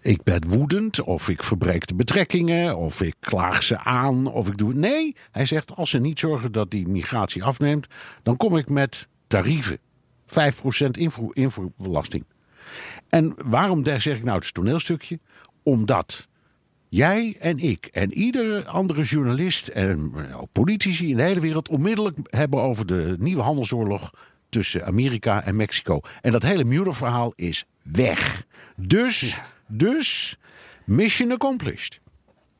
ik 0.00 0.22
ben 0.22 0.48
woedend, 0.48 1.00
of 1.00 1.28
ik 1.28 1.42
verbreek 1.42 1.86
de 1.86 1.94
betrekkingen, 1.94 2.76
of 2.76 3.00
ik 3.02 3.14
klaag 3.20 3.62
ze 3.62 3.78
aan, 3.78 4.26
of 4.26 4.48
ik 4.48 4.56
doe. 4.56 4.74
Nee, 4.74 5.16
hij 5.30 5.46
zegt: 5.46 5.76
als 5.76 5.90
ze 5.90 5.98
niet 5.98 6.18
zorgen 6.18 6.52
dat 6.52 6.70
die 6.70 6.88
migratie 6.88 7.44
afneemt, 7.44 7.86
dan 8.22 8.36
kom 8.36 8.56
ik 8.56 8.68
met 8.68 9.08
tarieven. 9.26 9.78
5% 10.26 10.90
invoer, 10.90 11.36
invoerbelasting. 11.36 12.24
En 13.08 13.34
waarom 13.44 13.84
zeg 13.84 14.16
ik 14.16 14.24
nou 14.24 14.38
het 14.38 14.54
toneelstukje? 14.54 15.18
Omdat 15.62 16.28
jij 16.88 17.36
en 17.38 17.58
ik 17.58 17.86
en 17.86 18.12
iedere 18.12 18.66
andere 18.66 19.02
journalist 19.02 19.68
en 19.68 20.12
eh, 20.16 20.40
ook 20.40 20.52
politici 20.52 21.10
in 21.10 21.16
de 21.16 21.22
hele 21.22 21.40
wereld 21.40 21.68
onmiddellijk 21.68 22.18
hebben 22.22 22.60
over 22.62 22.86
de 22.86 23.16
nieuwe 23.18 23.42
handelsoorlog 23.42 24.10
tussen 24.48 24.86
Amerika 24.86 25.44
en 25.44 25.56
Mexico. 25.56 26.00
En 26.20 26.32
dat 26.32 26.42
hele 26.42 26.64
Mueller-verhaal 26.64 27.32
is 27.34 27.64
weg. 27.82 28.44
Dus, 28.76 29.40
dus, 29.66 30.36
mission 30.84 31.32
accomplished. 31.32 32.00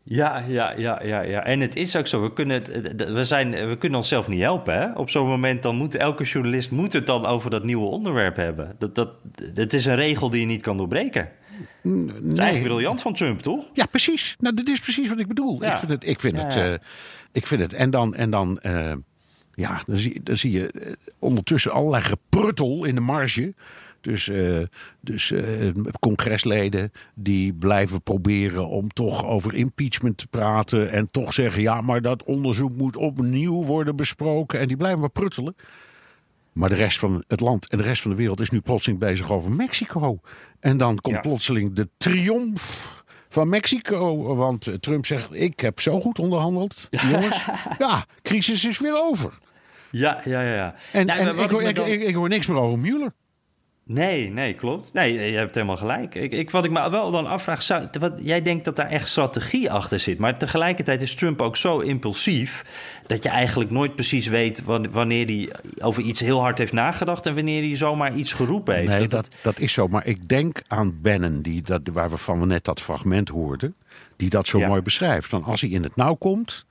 Ja, 0.02 0.38
ja, 0.48 0.72
ja, 0.76 1.02
ja, 1.02 1.20
ja. 1.20 1.44
En 1.44 1.60
het 1.60 1.76
is 1.76 1.96
ook 1.96 2.06
zo. 2.06 2.22
We 2.22 2.32
kunnen, 2.32 2.56
het, 2.56 2.66
het- 2.74 3.12
we 3.12 3.24
zijn, 3.24 3.68
we 3.68 3.76
kunnen 3.78 3.98
onszelf 3.98 4.28
niet 4.28 4.40
helpen. 4.40 4.74
Hè? 4.74 4.92
Op 4.92 5.10
zo'n 5.10 5.26
moment 5.28 5.62
dan 5.62 5.76
moet 5.76 5.94
elke 5.94 6.24
journalist 6.24 6.70
moet 6.70 6.92
het 6.92 7.06
dan 7.06 7.26
over 7.26 7.50
dat 7.50 7.64
nieuwe 7.64 7.86
onderwerp 7.86 8.36
hebben. 8.36 8.74
Dat, 8.78 8.94
dat, 8.94 9.10
dat 9.54 9.72
is 9.72 9.84
een 9.84 9.96
regel 9.96 10.30
die 10.30 10.40
je 10.40 10.46
niet 10.46 10.62
kan 10.62 10.76
doorbreken. 10.76 11.28
Dat 11.82 11.92
is 12.32 12.38
eigenlijk 12.38 12.68
briljant 12.68 13.00
van 13.02 13.14
Trump, 13.14 13.40
toch? 13.40 13.70
Ja, 13.72 13.86
precies. 13.86 14.36
Nou, 14.38 14.54
dat 14.54 14.68
is 14.68 14.80
precies 14.80 15.08
wat 15.08 15.18
ik 15.18 15.26
bedoel. 15.28 15.62
Ja. 15.62 15.70
Ik 15.72 15.78
vind 15.78 15.90
het. 15.90 16.06
Ik 16.06 16.20
vind 16.20 16.36
Ja, 16.36 16.42
het, 16.44 16.54
ja. 16.54 16.72
eh, 16.72 16.78
ik 17.32 17.46
vind 17.46 17.60
het. 17.60 17.72
En 17.72 17.90
dan. 17.90 18.14
En 18.14 18.30
dan 18.30 18.58
eh, 18.60 18.92
ja, 19.54 19.80
dan 19.86 19.96
zie, 19.96 20.22
dan 20.22 20.36
zie 20.36 20.50
je 20.50 20.70
eh, 20.72 20.92
ondertussen 21.18 21.72
allerlei 21.72 22.02
gepruttel 22.02 22.84
in 22.84 22.94
de 22.94 23.00
marge. 23.00 23.54
Dus, 24.00 24.28
uh, 24.28 24.62
dus 25.00 25.30
uh, 25.30 25.70
congresleden 26.00 26.92
die 27.14 27.52
blijven 27.52 28.02
proberen 28.02 28.68
om 28.68 28.88
toch 28.88 29.26
over 29.26 29.54
impeachment 29.54 30.16
te 30.16 30.26
praten. 30.26 30.90
En 30.90 31.10
toch 31.10 31.32
zeggen: 31.32 31.62
ja, 31.62 31.80
maar 31.80 32.02
dat 32.02 32.24
onderzoek 32.24 32.72
moet 32.72 32.96
opnieuw 32.96 33.64
worden 33.64 33.96
besproken. 33.96 34.60
En 34.60 34.66
die 34.66 34.76
blijven 34.76 35.00
maar 35.00 35.10
pruttelen. 35.10 35.56
Maar 36.52 36.68
de 36.68 36.74
rest 36.74 36.98
van 36.98 37.24
het 37.26 37.40
land 37.40 37.68
en 37.68 37.78
de 37.78 37.84
rest 37.84 38.02
van 38.02 38.10
de 38.10 38.16
wereld 38.16 38.40
is 38.40 38.50
nu 38.50 38.60
plotseling 38.60 39.00
bezig 39.00 39.32
over 39.32 39.52
Mexico. 39.52 40.20
En 40.60 40.76
dan 40.76 41.00
komt 41.00 41.14
ja. 41.14 41.20
plotseling 41.20 41.72
de 41.72 41.88
triomf 41.96 43.02
van 43.28 43.48
Mexico. 43.48 44.34
Want 44.34 44.82
Trump 44.82 45.06
zegt: 45.06 45.34
Ik 45.34 45.60
heb 45.60 45.80
zo 45.80 46.00
goed 46.00 46.18
onderhandeld. 46.18 46.88
Jongens, 47.10 47.46
ja, 47.78 48.04
crisis 48.22 48.64
is 48.64 48.78
weer 48.78 49.02
over. 49.02 49.38
Ja, 49.90 50.20
ja, 50.24 50.42
ja. 50.42 50.74
En, 50.92 51.06
nou, 51.06 51.20
en 51.20 51.38
ik, 51.38 51.50
hoor, 51.50 51.62
ik, 51.62 51.78
ik, 51.78 52.00
ik, 52.00 52.14
hoor 52.14 52.28
niks 52.28 52.46
meer 52.46 52.58
over 52.58 52.78
Mueller. 52.78 53.12
Nee, 53.92 54.30
nee, 54.30 54.54
klopt. 54.54 54.92
Nee, 54.92 55.12
je 55.30 55.36
hebt 55.36 55.54
helemaal 55.54 55.76
gelijk. 55.76 56.14
Ik, 56.14 56.32
ik, 56.32 56.50
wat 56.50 56.64
ik 56.64 56.70
me 56.70 56.90
wel 56.90 57.10
dan 57.10 57.26
afvraag, 57.26 57.62
zou, 57.62 57.88
wat, 57.98 58.12
jij 58.18 58.42
denkt 58.42 58.64
dat 58.64 58.76
daar 58.76 58.88
echt 58.88 59.08
strategie 59.08 59.70
achter 59.70 59.98
zit. 59.98 60.18
Maar 60.18 60.38
tegelijkertijd 60.38 61.02
is 61.02 61.14
Trump 61.14 61.40
ook 61.40 61.56
zo 61.56 61.78
impulsief 61.78 62.64
dat 63.06 63.22
je 63.22 63.28
eigenlijk 63.28 63.70
nooit 63.70 63.94
precies 63.94 64.26
weet 64.26 64.62
wanneer 64.90 65.26
hij 65.26 65.48
over 65.82 66.02
iets 66.02 66.20
heel 66.20 66.40
hard 66.40 66.58
heeft 66.58 66.72
nagedacht 66.72 67.26
en 67.26 67.34
wanneer 67.34 67.62
hij 67.62 67.76
zomaar 67.76 68.14
iets 68.14 68.32
geroepen 68.32 68.74
heeft. 68.74 68.88
Nee, 68.88 69.08
dat, 69.08 69.28
dat 69.42 69.60
is 69.60 69.72
zo. 69.72 69.88
Maar 69.88 70.06
ik 70.06 70.28
denk 70.28 70.60
aan 70.66 71.00
Bannon, 71.02 71.42
die, 71.42 71.62
dat, 71.62 71.80
waar 71.92 72.10
we 72.10 72.16
van 72.16 72.48
net 72.48 72.64
dat 72.64 72.80
fragment 72.80 73.28
hoorden, 73.28 73.74
die 74.16 74.30
dat 74.30 74.46
zo 74.46 74.58
Ja. 74.58 74.68
mooi 74.68 74.82
beschrijft. 74.82 75.30
Dan 75.30 75.44
als 75.44 75.60
hij 75.60 75.70
in 75.70 75.82
het 75.82 75.96
nauw 75.96 76.14
komt, 76.14 76.66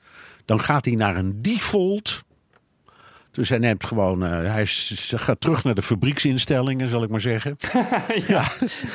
dan 0.45 0.61
gaat 0.61 0.85
hij 0.85 0.95
naar 0.95 1.15
een 1.15 1.41
default. 1.41 2.23
Dus 3.31 3.49
hij 3.49 3.57
neemt 3.57 3.83
gewoon, 3.85 4.23
eh, 4.25 4.31
hij 4.31 4.65
gaat 5.15 5.41
terug 5.41 5.63
naar 5.63 5.75
de 5.75 5.81
fabrieksinstellingen, 5.81 6.87
zal 6.89 7.03
ik 7.03 7.09
maar 7.09 7.21
zeggen. 7.21 7.57
ja. 8.27 8.43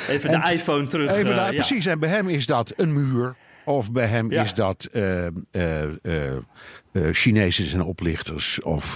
Even 0.09 0.31
de 0.31 0.37
En- 0.37 0.53
iPhone 0.53 0.87
terug. 0.87 1.11
Even 1.11 1.31
eh, 1.31 1.37
ja. 1.37 1.49
Precies, 1.51 1.87
en 1.87 1.99
bij 1.99 2.09
hem 2.11 2.29
is 2.29 2.47
dat 2.47 2.73
een 2.77 2.93
muur. 2.93 3.35
Of 3.65 3.93
bij 3.93 4.07
hem 4.07 4.31
Ja. 4.31 4.43
is 4.43 4.55
dat 4.55 4.85
eh, 4.93 5.27
Chinezen 7.13 7.65
zijn 7.65 7.83
oplichters. 7.83 8.63
Of 8.63 8.95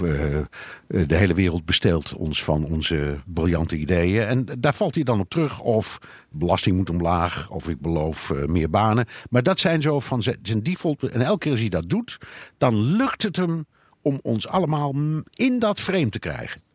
de 0.87 1.14
hele 1.16 1.35
wereld 1.35 1.64
besteelt 1.64 2.14
ons 2.14 2.44
van 2.44 2.64
onze 2.64 3.16
briljante 3.27 3.77
ideeën. 3.77 4.22
En 4.27 4.46
daar 4.59 4.74
valt 4.74 4.94
hij 4.94 5.05
dan 5.05 5.20
op 5.20 5.29
terug. 5.31 5.61
Of 5.61 5.98
belasting 6.31 6.77
moet 6.77 6.90
omlaag. 6.90 7.51
Of 7.51 7.68
ik 7.68 7.81
beloof 7.81 8.33
meer 8.46 8.70
banen. 8.70 9.07
Maar 9.31 9.42
dat 9.42 9.61
zijn 9.61 9.83
zo 9.83 10.01
van 10.01 10.22
zijn, 10.22 10.38
zijn 10.42 10.62
default. 10.62 11.03
En 11.03 11.20
elke 11.20 11.38
keer 11.38 11.51
als 11.51 11.61
hij 11.61 11.68
dat 11.68 11.88
doet, 11.88 12.18
dan 12.59 12.83
lukt 12.96 13.22
het 13.22 13.37
hem 13.37 13.66
om 14.03 14.19
ons 14.23 14.49
allemaal 14.49 14.95
in 15.35 15.59
dat 15.59 15.81
frame 15.81 16.11
te 16.11 16.19
krijgen. 16.19 16.68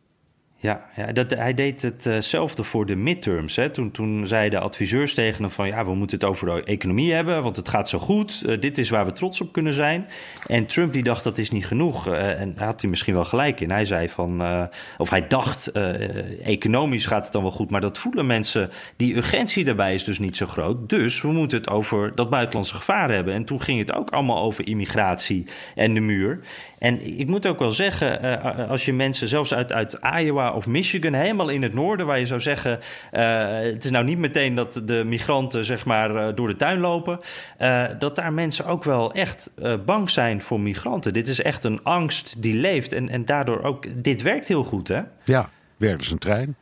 Ja, 0.64 0.84
ja 0.96 1.12
dat, 1.12 1.30
hij 1.30 1.54
deed 1.54 1.82
hetzelfde 2.02 2.64
voor 2.64 2.86
de 2.86 2.96
midterms. 2.96 3.56
Hè. 3.56 3.70
Toen, 3.70 3.90
toen 3.90 4.26
zeiden 4.26 4.60
adviseurs 4.60 5.14
tegen 5.14 5.42
hem 5.42 5.50
van... 5.52 5.66
ja, 5.66 5.84
we 5.84 5.94
moeten 5.94 6.18
het 6.18 6.28
over 6.28 6.46
de 6.46 6.64
economie 6.64 7.12
hebben, 7.12 7.42
want 7.42 7.56
het 7.56 7.68
gaat 7.68 7.88
zo 7.88 7.98
goed. 7.98 8.42
Eh, 8.46 8.60
dit 8.60 8.78
is 8.78 8.90
waar 8.90 9.04
we 9.04 9.12
trots 9.12 9.40
op 9.40 9.52
kunnen 9.52 9.72
zijn. 9.72 10.06
En 10.46 10.66
Trump 10.66 10.92
die 10.92 11.02
dacht, 11.02 11.24
dat 11.24 11.38
is 11.38 11.50
niet 11.50 11.66
genoeg. 11.66 12.08
Eh, 12.08 12.40
en 12.40 12.54
daar 12.54 12.66
had 12.66 12.80
hij 12.80 12.90
misschien 12.90 13.14
wel 13.14 13.24
gelijk 13.24 13.60
in. 13.60 13.70
Hij 13.70 13.84
zei 13.84 14.08
van... 14.08 14.42
eh, 14.42 14.62
of 14.98 15.10
hij 15.10 15.26
dacht, 15.26 15.66
eh, 15.66 16.46
economisch 16.46 17.06
gaat 17.06 17.24
het 17.24 17.32
dan 17.32 17.42
wel 17.42 17.50
goed... 17.50 17.70
maar 17.70 17.80
dat 17.80 17.98
voelen 17.98 18.26
mensen, 18.26 18.70
die 18.96 19.16
urgentie 19.16 19.64
daarbij 19.64 19.94
is 19.94 20.04
dus 20.04 20.18
niet 20.18 20.36
zo 20.36 20.46
groot. 20.46 20.88
Dus 20.88 21.22
we 21.22 21.28
moeten 21.28 21.58
het 21.58 21.70
over 21.70 22.14
dat 22.14 22.30
buitenlandse 22.30 22.74
gevaar 22.74 23.10
hebben. 23.10 23.34
En 23.34 23.44
toen 23.44 23.62
ging 23.62 23.78
het 23.78 23.94
ook 23.94 24.10
allemaal 24.10 24.42
over 24.42 24.66
immigratie 24.66 25.46
en 25.74 25.94
de 25.94 26.00
muur. 26.00 26.40
En 26.84 27.18
ik 27.18 27.26
moet 27.26 27.46
ook 27.46 27.58
wel 27.58 27.70
zeggen, 27.70 28.22
eh, 28.22 28.70
als 28.70 28.84
je 28.84 28.92
mensen 28.92 29.28
zelfs 29.28 29.54
uit, 29.54 29.72
uit 29.72 29.98
Iowa 30.18 30.53
of 30.54 30.66
Michigan, 30.66 31.12
helemaal 31.12 31.48
in 31.48 31.62
het 31.62 31.74
noorden, 31.74 32.06
waar 32.06 32.18
je 32.18 32.26
zou 32.26 32.40
zeggen, 32.40 32.80
eh, 33.10 33.48
het 33.48 33.84
is 33.84 33.90
nou 33.90 34.04
niet 34.04 34.18
meteen 34.18 34.54
dat 34.54 34.82
de 34.84 35.04
migranten 35.04 35.64
zeg 35.64 35.84
maar 35.84 36.16
eh, 36.16 36.34
door 36.34 36.48
de 36.48 36.56
tuin 36.56 36.80
lopen, 36.80 37.20
eh, 37.58 37.84
dat 37.98 38.16
daar 38.16 38.32
mensen 38.32 38.66
ook 38.66 38.84
wel 38.84 39.12
echt 39.12 39.50
bang 39.84 40.10
zijn 40.10 40.42
voor 40.42 40.60
migranten. 40.60 41.12
Dit 41.12 41.28
is 41.28 41.42
echt 41.42 41.64
een 41.64 41.82
angst 41.82 42.42
die 42.42 42.54
leeft 42.54 42.92
en, 42.92 43.08
en 43.08 43.24
daardoor 43.24 43.62
ook, 43.62 43.86
dit 44.02 44.22
werkt 44.22 44.48
heel 44.48 44.64
goed 44.64 44.88
hè? 44.88 45.02
Ja, 45.24 45.48
werkt 45.76 45.98
als 45.98 46.10
een 46.10 46.18
trein. 46.18 46.56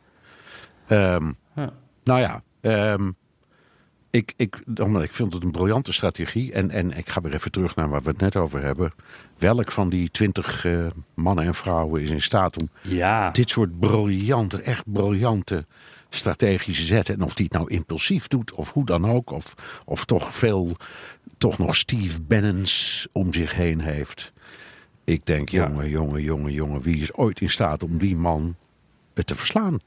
Ehm, 0.87 1.31
Ja. 1.55 1.69
Nou 2.03 2.19
ja, 2.19 2.41
ehm, 2.61 3.11
ik, 4.15 4.33
ik, 4.35 4.61
omdat 4.81 5.03
ik 5.03 5.11
vind 5.13 5.33
het 5.33 5.43
een 5.43 5.51
briljante 5.51 5.93
strategie. 5.93 6.51
En, 6.51 6.69
en 6.69 6.97
ik 6.97 7.09
ga 7.09 7.21
weer 7.21 7.33
even 7.33 7.51
terug 7.51 7.75
naar 7.75 7.89
waar 7.89 8.01
we 8.01 8.09
het 8.09 8.19
net 8.19 8.35
over 8.35 8.61
hebben. 8.61 8.91
Welk 9.37 9.71
van 9.71 9.89
die 9.89 10.11
twintig 10.11 10.65
eh, 10.65 10.87
mannen 11.13 11.45
en 11.45 11.53
vrouwen 11.53 12.01
is 12.01 12.09
in 12.09 12.21
staat 12.21 12.61
om 12.61 12.69
Ja, 12.81 13.29
dit 13.31 13.49
soort 13.49 13.79
briljante, 13.79 14.61
echt 14.61 14.83
briljante 14.91 15.65
strategische 16.09 16.85
zetten. 16.85 17.15
En 17.15 17.21
of 17.21 17.33
die 17.33 17.45
het 17.45 17.53
nou 17.53 17.69
impulsief 17.69 18.27
doet, 18.27 18.51
of 18.53 18.71
hoe 18.73 18.85
dan 18.85 19.09
ook. 19.09 19.31
Of, 19.31 19.53
of 19.85 20.05
toch 20.05 20.33
veel, 20.35 20.75
toch 21.37 21.57
nog 21.57 21.75
Steve 21.75 22.21
Bannons 22.21 23.07
om 23.11 23.33
zich 23.33 23.53
heen 23.55 23.79
heeft. 23.79 24.33
Ik 25.03 25.25
denk, 25.25 25.49
Ja. 25.49 25.67
jongen, 25.67 25.89
jongen, 25.89 26.21
jongen, 26.21 26.51
jongen. 26.53 26.81
Wie 26.81 27.01
is 27.01 27.13
ooit 27.13 27.41
in 27.41 27.49
staat 27.49 27.83
om 27.83 27.97
die 27.97 28.15
man 28.15 28.55
het 29.13 29.27
te 29.27 29.35
verslaan? 29.35 29.79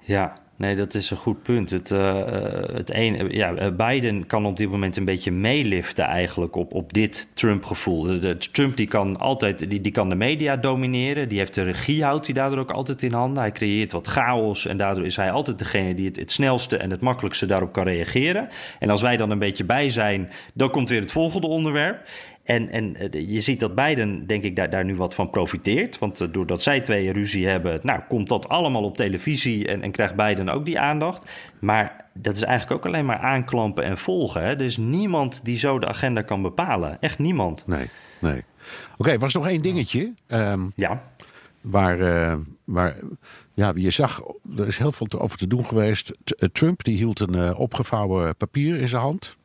Ja, 0.00 0.38
nee, 0.58 0.76
dat 0.76 0.94
is 0.94 1.10
een 1.10 1.16
goed 1.16 1.42
punt. 1.42 1.70
Het, 1.70 1.90
eh, 1.90 2.20
eh, 2.20 2.74
het 2.74 2.90
een, 2.94 3.28
ja, 3.30 3.54
eh, 3.54 3.70
Biden 3.76 4.26
kan 4.26 4.46
op 4.46 4.56
dit 4.56 4.70
moment 4.70 4.96
een 4.96 5.04
beetje 5.04 5.30
meeliften 5.30 6.04
eigenlijk 6.04 6.56
op, 6.56 6.72
op 6.74 6.92
dit 6.92 7.28
Trump-gevoel. 7.34 8.02
De- 8.02 8.36
Trump 8.52 8.76
die 8.76 8.86
kan 8.86 9.16
altijd 9.16 9.70
die, 9.70 9.80
die 9.80 9.92
kan 9.92 10.08
de 10.08 10.14
media 10.14 10.56
domineren. 10.56 11.28
Die 11.28 11.38
heeft 11.38 11.54
de 11.54 11.62
regie, 11.62 12.04
houdt 12.04 12.24
hij 12.24 12.34
daardoor 12.34 12.58
ook 12.58 12.70
altijd 12.70 13.02
in 13.02 13.12
handen. 13.12 13.42
Hij 13.42 13.52
creëert 13.52 13.92
wat 13.92 14.06
chaos 14.06 14.66
en 14.66 14.76
daardoor 14.76 15.04
is 15.06 15.16
hij 15.16 15.30
altijd 15.30 15.58
degene 15.58 15.94
die 15.94 16.06
het, 16.06 16.16
het 16.16 16.32
snelste 16.32 16.76
en 16.76 16.90
het 16.90 17.00
makkelijkste 17.00 17.46
daarop 17.46 17.72
kan 17.72 17.84
reageren. 17.84 18.48
En 18.78 18.90
als 18.90 19.02
wij 19.02 19.16
dan 19.16 19.30
een 19.30 19.38
beetje 19.38 19.64
bij 19.64 19.90
zijn, 19.90 20.30
dan 20.54 20.70
komt 20.70 20.88
weer 20.88 21.00
het 21.00 21.12
volgende 21.12 21.46
onderwerp. 21.46 22.08
En, 22.48 22.68
en 22.68 22.96
eh, 22.96 23.28
je 23.30 23.40
ziet 23.40 23.60
dat 23.60 23.74
Biden, 23.74 24.26
denk 24.26 24.44
ik, 24.44 24.56
daar, 24.56 24.70
daar 24.70 24.84
nu 24.84 24.96
wat 24.96 25.14
van 25.14 25.30
profiteert. 25.30 25.98
Want 25.98 26.20
eh, 26.20 26.28
doordat 26.32 26.62
zij 26.62 26.80
twee 26.80 27.12
ruzie 27.12 27.46
hebben, 27.46 27.80
nou, 27.82 28.00
komt 28.08 28.28
dat 28.28 28.48
allemaal 28.48 28.84
op 28.84 28.96
televisie 28.96 29.66
en, 29.66 29.82
en 29.82 29.90
krijgt 29.90 30.14
Biden 30.14 30.48
ook 30.48 30.64
die 30.64 30.78
aandacht. 30.80 31.30
Maar 31.60 32.04
dat 32.14 32.36
is 32.36 32.42
eigenlijk 32.42 32.78
ook 32.80 32.86
alleen 32.92 33.04
maar 33.06 33.18
aanklampen 33.18 33.84
en 33.84 33.98
volgen. 33.98 34.42
Hè? 34.42 34.48
Er 34.48 34.60
is 34.62 34.76
niemand 34.76 35.44
die 35.44 35.58
zo 35.58 35.78
de 35.78 35.86
agenda 35.86 36.22
kan 36.22 36.42
bepalen. 36.42 36.96
Echt 37.00 37.18
niemand. 37.18 37.66
Nee, 37.66 37.88
nee. 38.18 38.42
Oké, 38.96 39.18
was 39.18 39.34
nog 39.34 39.46
één 39.46 39.62
dingetje. 39.62 40.12
ehm, 40.26 40.60
Ja, 40.74 41.02
waar, 41.60 42.00
eh, 42.00 42.36
waar, 42.64 42.96
ja, 43.54 43.72
je 43.74 43.90
zag, 43.90 44.22
er 44.58 44.66
is 44.66 44.78
heel 44.78 44.92
veel 44.92 45.06
te- 45.06 45.18
over 45.20 45.38
te 45.38 45.46
doen 45.46 45.64
geweest. 45.64 46.14
T- 46.24 46.48
Trump 46.52 46.84
die 46.84 46.96
hield 46.96 47.20
een 47.20 47.54
opgevouwen 47.54 48.36
papier 48.36 48.76
in 48.80 48.88
zijn 48.88 49.02
hand. 49.02 49.36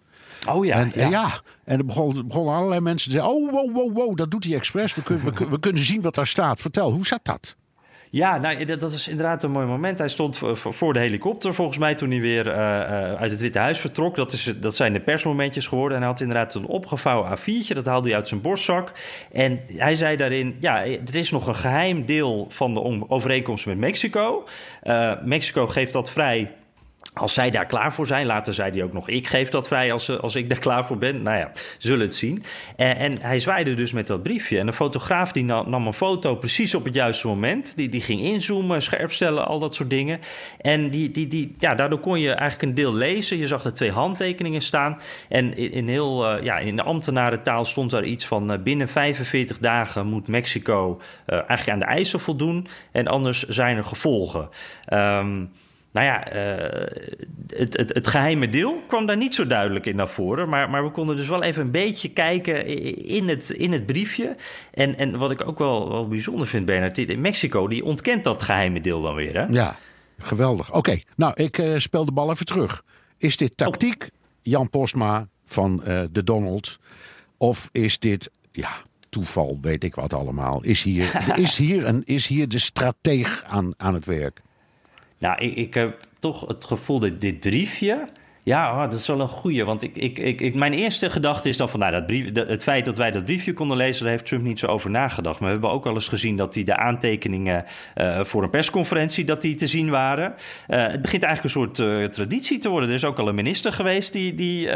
Oh 0.49 0.65
ja. 0.65 0.75
en, 0.75 0.91
ja. 0.95 1.01
en 1.01 1.09
ja, 1.09 1.27
en 1.63 1.77
er 1.77 1.85
begonnen, 1.85 2.27
begonnen 2.27 2.53
allerlei 2.55 2.79
mensen 2.81 3.11
te 3.11 3.17
zeggen: 3.17 3.35
Oh, 3.35 3.51
wow, 3.51 3.75
wow, 3.75 3.95
wow, 3.97 4.17
dat 4.17 4.31
doet 4.31 4.43
hij 4.43 4.55
expres. 4.55 4.95
We, 4.95 5.01
kunnen 5.03 5.25
we, 5.25 5.31
kun- 5.31 5.49
we 5.49 5.59
kunnen 5.59 5.83
zien 5.83 6.01
wat 6.01 6.15
daar 6.15 6.27
staat. 6.27 6.59
Vertel, 6.61 6.91
hoe 6.91 7.05
zat 7.05 7.19
dat? 7.23 7.55
Ja, 8.09 8.37
nou, 8.37 8.65
dat, 8.65 8.91
is 8.91 9.07
inderdaad 9.07 9.43
een 9.43 9.51
mooi 9.51 9.65
moment. 9.65 9.97
Hij 9.99 10.07
stond 10.07 10.39
voor, 10.53 10.93
de 10.93 10.99
helikopter, 10.99 11.53
volgens 11.53 11.77
mij, 11.77 11.95
toen 11.95 12.09
hij 12.11 12.19
weer 12.19 12.47
eh, 12.51 12.81
eh, 12.81 13.19
uit 13.19 13.31
het 13.31 13.39
Witte 13.39 13.59
Huis 13.59 13.79
vertrok. 13.79 14.15
Dat, 14.15 14.31
is, 14.31 14.53
dat 14.59 14.75
zijn 14.75 14.93
de 14.93 14.99
persmomentjes 14.99 15.67
geworden. 15.67 15.97
En 15.97 16.03
hij 16.03 16.11
had 16.11 16.21
inderdaad 16.21 16.53
een 16.55 16.65
opgevouwen 16.65 17.37
A4'tje, 17.37 17.73
dat 17.73 17.85
haalde 17.85 18.07
hij 18.07 18.17
uit 18.17 18.27
zijn 18.27 18.41
borstzak. 18.41 18.91
En 19.31 19.59
hij 19.67 19.95
zei 19.95 20.15
daarin, 20.17 20.55
ja, 20.59 20.85
er 20.85 21.15
is 21.15 21.31
nog 21.31 21.47
een 21.47 21.55
geheim 21.55 22.05
deel 22.05 22.47
van 22.49 22.73
de 22.73 22.79
om- 22.79 23.05
overeenkomst 23.07 23.65
met 23.65 23.77
Mexico. 23.77 24.47
Eh, 24.81 25.11
Mexico 25.23 25.67
geeft 25.67 25.93
dat 25.93 26.11
vrij 26.11 26.51
als 27.13 27.33
zij 27.33 27.51
daar 27.51 27.65
klaar 27.65 27.93
voor 27.93 28.07
zijn, 28.07 28.25
later 28.25 28.53
zei 28.53 28.71
hij 28.71 28.83
ook 28.83 28.93
nog: 28.93 29.09
Ik 29.09 29.27
geef 29.27 29.49
dat 29.49 29.67
vrij 29.67 29.91
als, 29.91 30.09
eh, 30.09 30.19
als 30.19 30.35
ik 30.35 30.49
daar 30.49 30.59
klaar 30.59 30.85
voor 30.85 30.97
ben. 30.97 31.21
Nou 31.21 31.37
ja, 31.37 31.51
zullen 31.77 32.05
het 32.05 32.15
zien. 32.15 32.43
En, 32.75 32.97
en 32.97 33.21
hij 33.21 33.39
zwaaide 33.39 33.73
dus 33.73 33.91
met 33.91 34.07
dat 34.07 34.23
briefje. 34.23 34.59
En 34.59 34.67
een 34.67 34.73
fotograaf 34.73 35.31
die 35.31 35.43
na- 35.43 35.67
nam 35.67 35.87
een 35.87 35.93
foto 35.93 36.35
precies 36.35 36.75
op 36.75 36.83
het 36.83 36.93
juiste 36.93 37.27
moment. 37.27 37.73
Die, 37.75 37.89
die 37.89 38.01
ging 38.01 38.21
inzoomen, 38.21 38.81
scherpstellen, 38.81 39.47
al 39.47 39.59
dat 39.59 39.75
soort 39.75 39.89
dingen. 39.89 40.19
En 40.61 40.89
die, 40.89 41.11
die, 41.11 41.27
die, 41.27 41.55
ja, 41.59 41.75
daardoor 41.75 41.99
kon 41.99 42.19
je 42.19 42.31
eigenlijk 42.31 42.61
een 42.61 42.75
deel 42.75 42.93
lezen. 42.93 43.37
Je 43.37 43.47
zag 43.47 43.63
er 43.63 43.73
twee 43.73 43.91
handtekeningen 43.91 44.61
staan. 44.61 44.99
En 45.29 45.57
in, 45.57 45.71
in, 45.71 45.87
heel, 45.87 46.27
eh, 46.27 46.43
ja, 46.43 46.57
in 46.57 46.75
de 46.75 46.83
ambtenarentaal 46.83 47.65
stond 47.65 47.91
daar 47.91 48.03
iets 48.03 48.25
van: 48.25 48.51
eh, 48.51 48.59
binnen 48.59 48.87
45 48.87 49.57
dagen 49.57 50.07
moet 50.07 50.27
Mexico 50.27 51.01
eh, 51.25 51.37
eigenlijk 51.37 51.69
aan 51.69 51.79
de 51.79 51.85
eisen 51.85 52.19
voldoen. 52.19 52.67
En 52.91 53.07
anders 53.07 53.43
zijn 53.43 53.77
er 53.77 53.83
gevolgen. 53.83 54.49
Ehm, 54.85 55.45
nou 55.93 56.05
ja, 56.05 56.27
eh, 56.27 57.11
het, 57.47 57.77
het, 57.77 57.93
het 57.93 58.07
geheime 58.07 58.49
deel 58.49 58.83
kwam 58.87 59.05
daar 59.05 59.17
niet 59.17 59.33
zo 59.33 59.47
duidelijk 59.47 59.85
in 59.85 59.95
naar 59.95 60.07
voren. 60.07 60.49
Maar, 60.49 60.69
maar 60.69 60.83
we 60.83 60.91
konden 60.91 61.15
dus 61.15 61.27
wel 61.27 61.43
even 61.43 61.61
een 61.61 61.71
beetje 61.71 62.09
kijken 62.09 62.65
in 63.05 63.29
het, 63.29 63.49
in 63.49 63.71
het 63.71 63.85
briefje. 63.85 64.35
En, 64.73 64.97
en 64.97 65.17
wat 65.17 65.31
ik 65.31 65.47
ook 65.47 65.59
wel, 65.59 65.89
wel 65.89 66.07
bijzonder 66.07 66.47
vind, 66.47 66.65
Bernard, 66.65 66.97
in 66.97 67.21
Mexico 67.21 67.67
die 67.67 67.85
ontkent 67.85 68.23
dat 68.23 68.41
geheime 68.41 68.81
deel 68.81 69.01
dan 69.01 69.15
weer. 69.15 69.33
Hè? 69.33 69.45
Ja, 69.45 69.77
geweldig. 70.17 70.73
Oké, 70.73 70.99
nou, 71.15 71.33
ik 71.35 71.57
eh, 71.57 71.77
speel 71.77 72.05
de 72.05 72.11
bal 72.11 72.31
even 72.31 72.45
terug. 72.45 72.83
Is 73.17 73.37
dit 73.37 73.57
tactiek, 73.57 74.09
Jan 74.41 74.69
Postma 74.69 75.27
van 75.45 75.83
eh, 75.83 76.03
de 76.11 76.23
Donald? 76.23 76.79
Of 77.37 77.69
is 77.71 77.99
dit, 77.99 78.31
ja, 78.51 78.71
toeval, 79.09 79.57
weet 79.61 79.83
ik 79.83 79.95
wat 79.95 80.13
allemaal? 80.13 80.63
Is 80.63 80.83
hier, 80.83 81.23
is 81.39 81.57
hier, 81.57 81.85
een, 81.85 82.01
is 82.05 82.27
hier 82.27 82.47
de 82.47 82.59
strateeg 82.59 83.43
aan, 83.43 83.73
aan 83.77 83.93
het 83.93 84.05
werk? 84.05 84.41
Nou, 85.23 85.41
ik, 85.45 85.73
heb 85.73 85.99
toch 86.19 86.47
het 86.47 86.65
gevoel 86.65 86.99
dat 86.99 87.21
dit 87.21 87.39
briefje 87.39 88.07
ja, 88.45 88.71
oh, 88.71 88.81
dat 88.81 88.93
is 88.93 89.07
wel 89.07 89.19
een 89.19 89.27
goeie. 89.27 89.65
Want 89.65 89.83
ik, 89.83 89.97
ik, 89.97 90.41
ik, 90.41 90.55
mijn 90.55 90.73
eerste 90.73 91.09
gedachte 91.09 91.49
is 91.49 91.57
dan 91.57 91.69
van... 91.69 91.79
Nou, 91.79 91.91
dat 91.91 92.05
brief, 92.05 92.29
het 92.33 92.63
feit 92.63 92.85
dat 92.85 92.97
wij 92.97 93.11
dat 93.11 93.23
briefje 93.23 93.53
konden 93.53 93.77
lezen... 93.77 94.03
daar 94.03 94.11
heeft 94.11 94.25
Trump 94.25 94.43
niet 94.43 94.59
zo 94.59 94.67
over 94.67 94.89
nagedacht. 94.89 95.39
Maar 95.39 95.47
we 95.47 95.53
hebben 95.53 95.71
ook 95.71 95.83
wel 95.83 95.93
eens 95.93 96.07
gezien 96.07 96.37
dat 96.37 96.53
hij 96.53 96.63
de 96.63 96.75
aantekeningen... 96.77 97.65
Uh, 97.95 98.23
voor 98.23 98.43
een 98.43 98.49
persconferentie 98.49 99.25
dat 99.25 99.41
die 99.41 99.55
te 99.55 99.67
zien 99.67 99.89
waren. 99.89 100.33
Uh, 100.69 100.87
het 100.87 101.01
begint 101.01 101.23
eigenlijk 101.23 101.43
een 101.43 101.61
soort 101.61 101.79
uh, 101.79 102.05
traditie 102.05 102.57
te 102.57 102.69
worden. 102.69 102.89
Er 102.89 102.95
is 102.95 103.05
ook 103.05 103.19
al 103.19 103.27
een 103.27 103.35
minister 103.35 103.73
geweest... 103.73 104.13
die, 104.13 104.35
die 104.35 104.67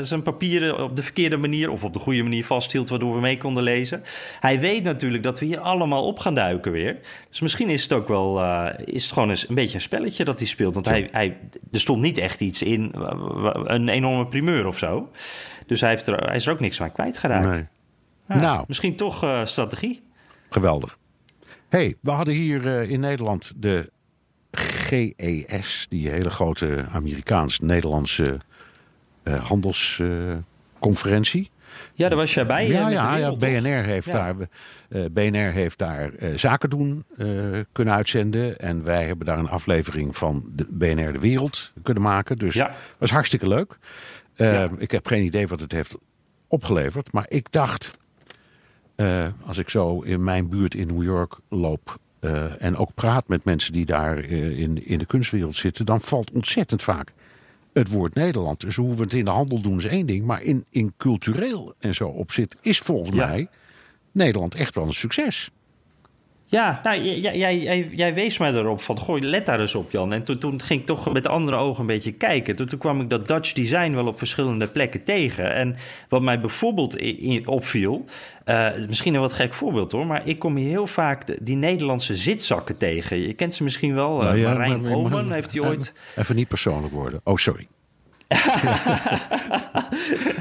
zijn 0.00 0.22
papieren 0.22 0.82
op 0.82 0.96
de 0.96 1.02
verkeerde 1.02 1.36
manier... 1.36 1.70
of 1.70 1.84
op 1.84 1.92
de 1.92 1.98
goede 1.98 2.22
manier 2.22 2.44
vasthield... 2.44 2.88
waardoor 2.88 3.14
we 3.14 3.20
mee 3.20 3.38
konden 3.38 3.62
lezen. 3.62 4.02
Hij 4.40 4.60
weet 4.60 4.82
natuurlijk 4.82 5.22
dat 5.22 5.38
we 5.38 5.46
hier 5.46 5.60
allemaal 5.60 6.06
op 6.06 6.18
gaan 6.18 6.34
duiken 6.34 6.72
weer. 6.72 6.98
Dus 7.30 7.40
misschien 7.40 7.68
is 7.68 7.82
het 7.82 7.92
ook 7.92 8.08
wel... 8.08 8.42
is 8.84 9.02
het 9.02 9.12
gewoon 9.12 9.28
eens 9.28 9.48
een 9.48 9.54
beetje 9.54 9.74
een 9.74 9.80
spelletje 9.80 10.24
dat 10.24 10.38
hij 10.38 10.48
speelt. 10.48 10.74
Want 10.74 10.86
hij, 10.86 11.08
hij, 11.10 11.36
er 11.72 11.80
stond 11.80 12.02
niet 12.02 12.18
echt 12.18 12.40
iets 12.40 12.62
in 12.62 12.92
een 13.64 13.88
enorme 13.88 14.26
primeur 14.26 14.66
of 14.66 14.78
zo. 14.78 15.10
Dus 15.66 15.80
hij, 15.80 15.90
heeft 15.90 16.06
er, 16.06 16.16
hij 16.16 16.36
is 16.36 16.46
er 16.46 16.52
ook 16.52 16.60
niks 16.60 16.80
aan 16.80 16.92
kwijtgeraakt. 16.92 17.46
Nee. 17.46 17.66
Ja, 18.28 18.40
nou, 18.40 18.64
misschien 18.68 18.96
toch 18.96 19.24
uh, 19.24 19.44
strategie. 19.44 20.02
Geweldig. 20.50 20.98
hey, 21.68 21.94
we 22.00 22.10
hadden 22.10 22.34
hier 22.34 22.66
uh, 22.66 22.90
in 22.90 23.00
Nederland 23.00 23.52
de 23.56 23.92
GES, 24.50 25.86
die 25.88 26.08
hele 26.08 26.30
grote 26.30 26.84
Amerikaans-Nederlandse 26.92 28.40
uh, 29.24 29.34
handelsconferentie. 29.34 31.50
Ja, 31.94 32.08
daar 32.08 32.18
was 32.18 32.34
jij 32.34 32.46
bij. 32.46 32.66
Ja, 32.66 32.88
ja, 32.88 33.16
ja 33.16 33.36
BNR 33.36 33.84
heeft 33.84 34.12
daar, 34.12 34.34
uh, 34.88 35.04
BNR 35.10 35.52
heeft 35.52 35.78
daar 35.78 36.10
uh, 36.18 36.36
zaken 36.36 36.70
doen 36.70 37.04
uh, 37.16 37.60
kunnen 37.72 37.94
uitzenden. 37.94 38.58
En 38.58 38.84
wij 38.84 39.04
hebben 39.04 39.26
daar 39.26 39.38
een 39.38 39.48
aflevering 39.48 40.16
van 40.16 40.50
de 40.52 40.66
BNR 40.70 41.12
De 41.12 41.18
Wereld 41.18 41.72
kunnen 41.82 42.02
maken. 42.02 42.38
Dus 42.38 42.54
ja. 42.54 42.74
was 42.98 43.10
hartstikke 43.10 43.48
leuk. 43.48 43.78
Ja. 44.34 44.68
Ik 44.78 44.90
heb 44.90 45.06
geen 45.06 45.24
idee 45.24 45.48
wat 45.48 45.60
het 45.60 45.72
heeft 45.72 45.96
opgeleverd. 46.48 47.12
Maar 47.12 47.26
ik 47.28 47.52
dacht, 47.52 47.96
als 49.46 49.58
ik 49.58 49.68
zo 49.68 50.00
in 50.00 50.24
mijn 50.24 50.48
buurt 50.48 50.74
in 50.74 50.86
New 50.86 51.02
York 51.02 51.38
loop... 51.48 51.98
en 52.58 52.76
ook 52.76 52.94
praat 52.94 53.28
met 53.28 53.44
mensen 53.44 53.72
die 53.72 53.86
daar 53.86 54.18
in, 54.18 54.86
in 54.86 54.98
de 54.98 55.06
kunstwereld 55.06 55.56
zitten... 55.56 55.86
dan 55.86 56.00
valt 56.00 56.30
ontzettend 56.30 56.82
vaak 56.82 57.12
het 57.74 57.90
woord 57.90 58.14
Nederland. 58.14 58.60
Dus 58.60 58.76
hoe 58.76 58.94
we 58.94 59.02
het 59.02 59.12
in 59.12 59.24
de 59.24 59.30
handel 59.30 59.60
doen 59.60 59.78
is 59.78 59.84
één 59.84 60.06
ding. 60.06 60.24
Maar 60.24 60.42
in, 60.42 60.64
in 60.70 60.94
cultureel 60.96 61.74
en 61.78 61.94
zo 61.94 62.04
opzit 62.04 62.56
is 62.60 62.78
volgens 62.78 63.16
mij 63.16 63.48
Nederland 64.12 64.54
echt 64.54 64.74
wel 64.74 64.86
een 64.86 64.92
succes. 64.94 65.50
Ja, 66.46 66.80
nou, 66.82 67.02
jij, 67.02 67.36
jij, 67.36 67.88
jij, 67.90 68.14
wees 68.14 68.38
mij 68.38 68.52
erop 68.52 68.80
van, 68.80 68.98
gooi, 68.98 69.22
let 69.22 69.46
daar 69.46 69.60
eens 69.60 69.74
op 69.74 69.90
Jan. 69.90 70.12
En 70.12 70.22
toen, 70.22 70.38
toen 70.38 70.62
ging 70.62 70.80
ik 70.80 70.86
toch 70.86 71.12
met 71.12 71.26
andere 71.26 71.56
ogen 71.56 71.80
een 71.80 71.86
beetje 71.86 72.12
kijken. 72.12 72.56
Toen, 72.56 72.66
toen 72.66 72.78
kwam 72.78 73.00
ik 73.00 73.10
dat 73.10 73.28
Dutch 73.28 73.52
design 73.52 73.94
wel 73.94 74.06
op 74.06 74.18
verschillende 74.18 74.66
plekken 74.66 75.02
tegen. 75.02 75.54
En 75.54 75.76
wat 76.08 76.22
mij 76.22 76.40
bijvoorbeeld 76.40 76.96
in, 76.96 77.46
opviel, 77.46 78.04
uh, 78.46 78.68
misschien 78.88 79.14
een 79.14 79.20
wat 79.20 79.32
gek 79.32 79.54
voorbeeld 79.54 79.92
hoor, 79.92 80.06
maar 80.06 80.22
ik 80.24 80.38
kom 80.38 80.56
hier 80.56 80.68
heel 80.68 80.86
vaak 80.86 81.44
die 81.44 81.56
Nederlandse 81.56 82.16
zitzakken 82.16 82.76
tegen. 82.76 83.20
Je 83.20 83.34
kent 83.34 83.54
ze 83.54 83.62
misschien 83.62 83.94
wel, 83.94 84.18
uh, 84.18 84.24
nou 84.24 84.38
ja, 84.38 84.52
Marijn 84.52 84.86
Omen 84.86 85.32
heeft 85.32 85.52
hij 85.52 85.60
ooit... 85.60 85.92
Even 86.16 86.36
niet 86.36 86.48
persoonlijk 86.48 86.92
worden. 86.92 87.20
Oh, 87.24 87.36
sorry. 87.36 87.66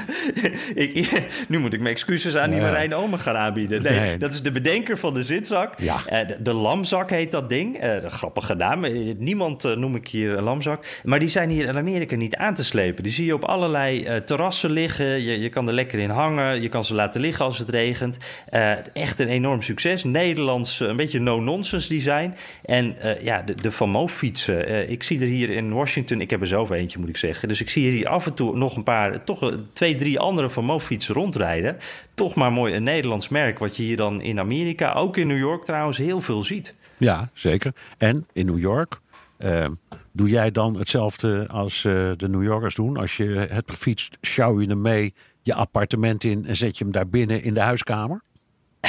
ik, 0.75 1.21
nu 1.47 1.59
moet 1.59 1.73
ik 1.73 1.79
mijn 1.79 1.93
excuses 1.93 2.35
aan 2.35 2.49
die 2.49 2.61
Marijn 2.61 2.95
Omen 2.95 3.19
gaan 3.19 3.35
aanbieden. 3.35 3.81
Nee, 3.81 4.17
dat 4.17 4.33
is 4.33 4.41
de 4.41 4.51
bedenker 4.51 4.97
van 4.97 5.13
de 5.13 5.23
zitzak. 5.23 5.73
Ja. 5.77 5.97
Uh, 6.11 6.19
de, 6.39 6.53
lamzak 6.53 7.09
heet 7.09 7.31
dat 7.31 7.49
ding. 7.49 7.83
Uh, 7.83 7.97
grappig 8.05 8.45
gedaan. 8.45 8.85
Eh, 8.85 9.13
niemand 9.17 9.65
uh, 9.65 9.75
noem 9.75 9.95
ik 9.95 10.07
hier 10.07 10.37
een 10.37 10.43
lamzak. 10.43 10.85
Maar 11.03 11.19
die 11.19 11.27
zijn 11.27 11.49
hier 11.49 11.67
in 11.67 11.77
Amerika 11.77 12.15
niet 12.15 12.35
aan 12.35 12.53
te 12.53 12.63
slepen. 12.63 13.03
Die 13.03 13.13
zie 13.13 13.25
je 13.25 13.33
op 13.33 13.43
allerlei 13.43 14.23
terrassen 14.23 14.71
liggen. 14.71 15.23
Je, 15.23 15.39
je 15.39 15.49
kan 15.49 15.67
er 15.67 15.73
lekker 15.73 15.99
in 15.99 16.09
hangen. 16.09 16.61
Je 16.61 16.69
kan 16.69 16.83
ze 16.83 16.93
laten 16.93 17.21
liggen 17.21 17.45
als 17.45 17.57
het 17.57 17.69
regent. 17.69 18.17
echt 18.93 19.19
een 19.19 19.27
enorm 19.27 19.61
succes. 19.61 20.03
Nederlands, 20.03 20.79
een 20.79 20.95
beetje 20.95 21.19
no-nonsense 21.19 21.89
design. 21.89 22.33
En 22.65 22.95
ja, 23.21 23.41
de, 23.41 23.55
de 23.55 23.71
Van 23.71 24.09
fietsen. 24.09 24.89
ik 24.89 25.03
zie 25.03 25.19
er 25.19 25.27
hier 25.27 25.49
in 25.49 25.73
Washington... 25.73 26.21
Ik 26.21 26.29
heb 26.29 26.41
er 26.41 26.47
zelf 26.47 26.69
eentje, 26.69 26.99
moet 26.99 27.09
ik 27.09 27.17
zeggen. 27.17 27.47
Dus 27.47 27.61
ik 27.61 27.69
zie 27.69 27.91
hier 27.91 28.07
af 28.07 28.25
en 28.25 28.33
toe 28.33 28.57
nog 28.57 28.75
een 28.75 28.83
paar, 28.83 29.23
toch 29.23 29.53
twee, 29.73 29.95
drie 29.95 30.12
andere 30.19 30.49
Van 30.49 30.65
Moofietsen 30.65 31.15
rondrijden. 31.15 31.77
Toch 32.13 32.35
maar 32.35 32.51
mooi 32.51 32.75
een 32.75 32.83
Nederlands 32.83 33.29
merk, 33.29 33.59
wat 33.59 33.77
je 33.77 33.83
hier 33.83 33.97
dan 33.97 34.21
in 34.21 34.39
Amerika, 34.39 34.93
ook 34.93 35.17
in 35.17 35.27
New 35.27 35.37
York 35.37 35.65
trouwens, 35.65 35.97
heel 35.97 36.21
veel 36.21 36.43
ziet. 36.43 36.75
Ja, 36.97 37.29
zeker. 37.33 37.73
En 37.97 38.27
in 38.33 38.45
New 38.45 38.59
York, 38.59 38.99
uh, 39.39 39.65
doe 40.11 40.29
jij 40.29 40.51
dan 40.51 40.77
hetzelfde 40.77 41.47
als 41.47 41.83
uh, 41.83 42.11
de 42.17 42.29
New 42.29 42.43
Yorkers 42.43 42.75
doen? 42.75 42.97
Als 42.97 43.17
je 43.17 43.47
het 43.49 43.71
fietst, 43.71 44.17
sjouw 44.21 44.61
je 44.61 44.67
hem 44.67 44.81
mee 44.81 45.13
je 45.41 45.53
appartement 45.53 46.23
in 46.23 46.45
en 46.45 46.55
zet 46.55 46.77
je 46.77 46.83
hem 46.83 46.93
daar 46.93 47.07
binnen 47.07 47.43
in 47.43 47.53
de 47.53 47.59
huiskamer? 47.59 48.21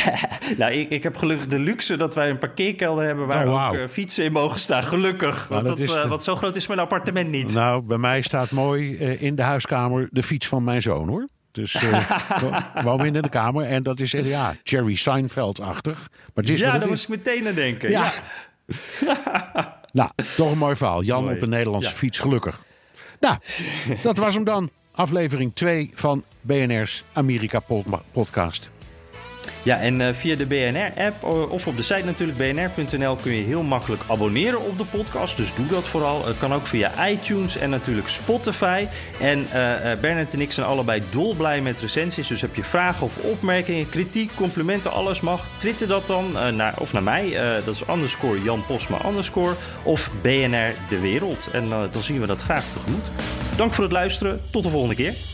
nou, 0.59 0.73
ik, 0.73 0.91
ik 0.91 1.03
heb 1.03 1.17
gelukkig 1.17 1.47
de 1.47 1.59
luxe 1.59 1.97
dat 1.97 2.15
wij 2.15 2.31
een 2.31 2.39
parkeerkelder 2.39 3.07
hebben 3.07 3.27
waar 3.27 3.49
oh, 3.49 3.69
ook 3.69 3.75
uh, 3.75 3.85
fietsen 3.91 4.25
in 4.25 4.33
mogen 4.33 4.59
staan. 4.59 4.85
Gelukkig. 4.85 5.49
Nou, 5.51 5.63
want, 5.63 5.79
dat, 5.79 5.89
uh, 5.89 6.07
want, 6.07 6.23
zo 6.23 6.37
groot 6.37 6.57
is 6.57 6.67
mijn 6.67 6.81
appartement 6.81 7.31
niet. 7.31 7.55
Nou, 7.55 7.83
bij 7.83 7.99
mij 7.99 8.21
staat 8.21 8.51
mooi 8.51 8.97
uh, 8.97 9.23
in 9.23 9.35
de 9.35 9.43
huiskamer 9.43 10.09
de 10.11 10.23
fiets 10.23 10.47
van 10.47 10.65
mijn 10.65 10.83
zoon 10.83 11.09
hoor. 11.09 11.29
Dus 11.53 11.77
gewoon 12.75 13.05
in 13.05 13.13
de 13.13 13.29
kamer. 13.29 13.65
En 13.65 13.83
dat 13.83 14.01
is 14.01 14.11
ja, 14.11 14.55
Jerry 14.63 14.95
Seinfeld-achtig. 14.95 16.09
Maar 16.35 16.45
ja, 16.45 16.79
daar 16.79 16.89
moest 16.89 17.03
ik 17.03 17.09
meteen 17.09 17.47
aan 17.47 17.55
denken. 17.55 17.91
Ja. 17.91 18.13
ja. 19.01 19.81
nou, 19.93 20.11
toch 20.37 20.51
een 20.51 20.59
mooi 20.59 20.77
verhaal. 20.77 21.03
Jan 21.03 21.31
op 21.31 21.43
een 21.43 21.49
Nederlandse 21.49 21.89
ja. 21.91 21.95
fiets, 21.95 22.19
gelukkig. 22.19 22.63
Nou, 23.21 23.37
dat 24.03 24.17
was 24.17 24.35
hem 24.35 24.45
dan. 24.45 24.71
Aflevering 24.95 25.55
2 25.55 25.91
van 25.95 26.25
BNR's 26.41 27.05
Amerika 27.13 27.61
Podcast. 28.13 28.71
Ja, 29.65 29.81
en 29.81 30.01
uh, 30.01 30.09
via 30.09 30.37
de 30.37 30.47
BNR-app 30.47 31.25
of 31.51 31.67
op 31.67 31.77
de 31.77 31.83
site 31.83 32.05
natuurlijk 32.05 32.39
bnr.nl 32.39 33.17
kun 33.17 33.33
je 33.33 33.43
heel 33.43 33.63
makkelijk 33.63 34.03
abonneren 34.07 34.61
op 34.61 34.79
de 34.79 34.85
podcast. 34.85 35.37
Dus 35.37 35.55
doe 35.55 35.67
dat 35.67 35.85
vooral. 35.85 36.27
Het 36.27 36.39
kan 36.39 36.55
ook 36.55 36.67
via 36.67 37.09
iTunes 37.09 37.57
en 37.57 37.71
natuurlijk 37.71 38.09
Spotify. 38.09 38.87
En 39.21 39.39
uh, 39.39 39.51
Bernard 40.01 40.33
en 40.33 40.41
ik 40.41 40.53
zijn 40.53 40.67
allebei 40.67 41.03
dolblij 41.11 41.61
met 41.61 41.81
recensies. 41.81 42.27
Dus 42.27 42.41
heb 42.41 42.55
je 42.55 42.63
vragen 42.63 43.07
of 43.07 43.17
opmerkingen, 43.17 43.89
kritiek, 43.89 44.31
complimenten, 44.35 44.93
alles 44.93 45.21
mag. 45.21 45.47
Twitter 45.57 45.87
dat 45.87 46.07
dan 46.07 46.33
naar, 46.57 46.75
of 46.79 46.93
naar 46.93 47.03
mij. 47.03 47.31
dat 47.65 47.75
is 47.75 47.83
underscore 47.89 48.43
Jan 48.43 48.65
Posma 48.67 49.07
underscore 49.07 49.55
of 49.83 50.11
BNR 50.23 50.73
De 50.89 51.01
Wereld. 51.01 51.49
En 51.53 51.69
dan 51.69 52.03
zien 52.03 52.21
we 52.21 52.27
dat 52.27 52.41
graag 52.41 52.65
tegemoet. 52.65 53.05
Dank 53.57 53.75
voor 53.75 53.85
het 53.85 53.93
luisteren. 53.93 54.41
Tot 54.51 54.63
de 54.63 54.71
volgende 54.71 54.95
keer. 54.95 55.34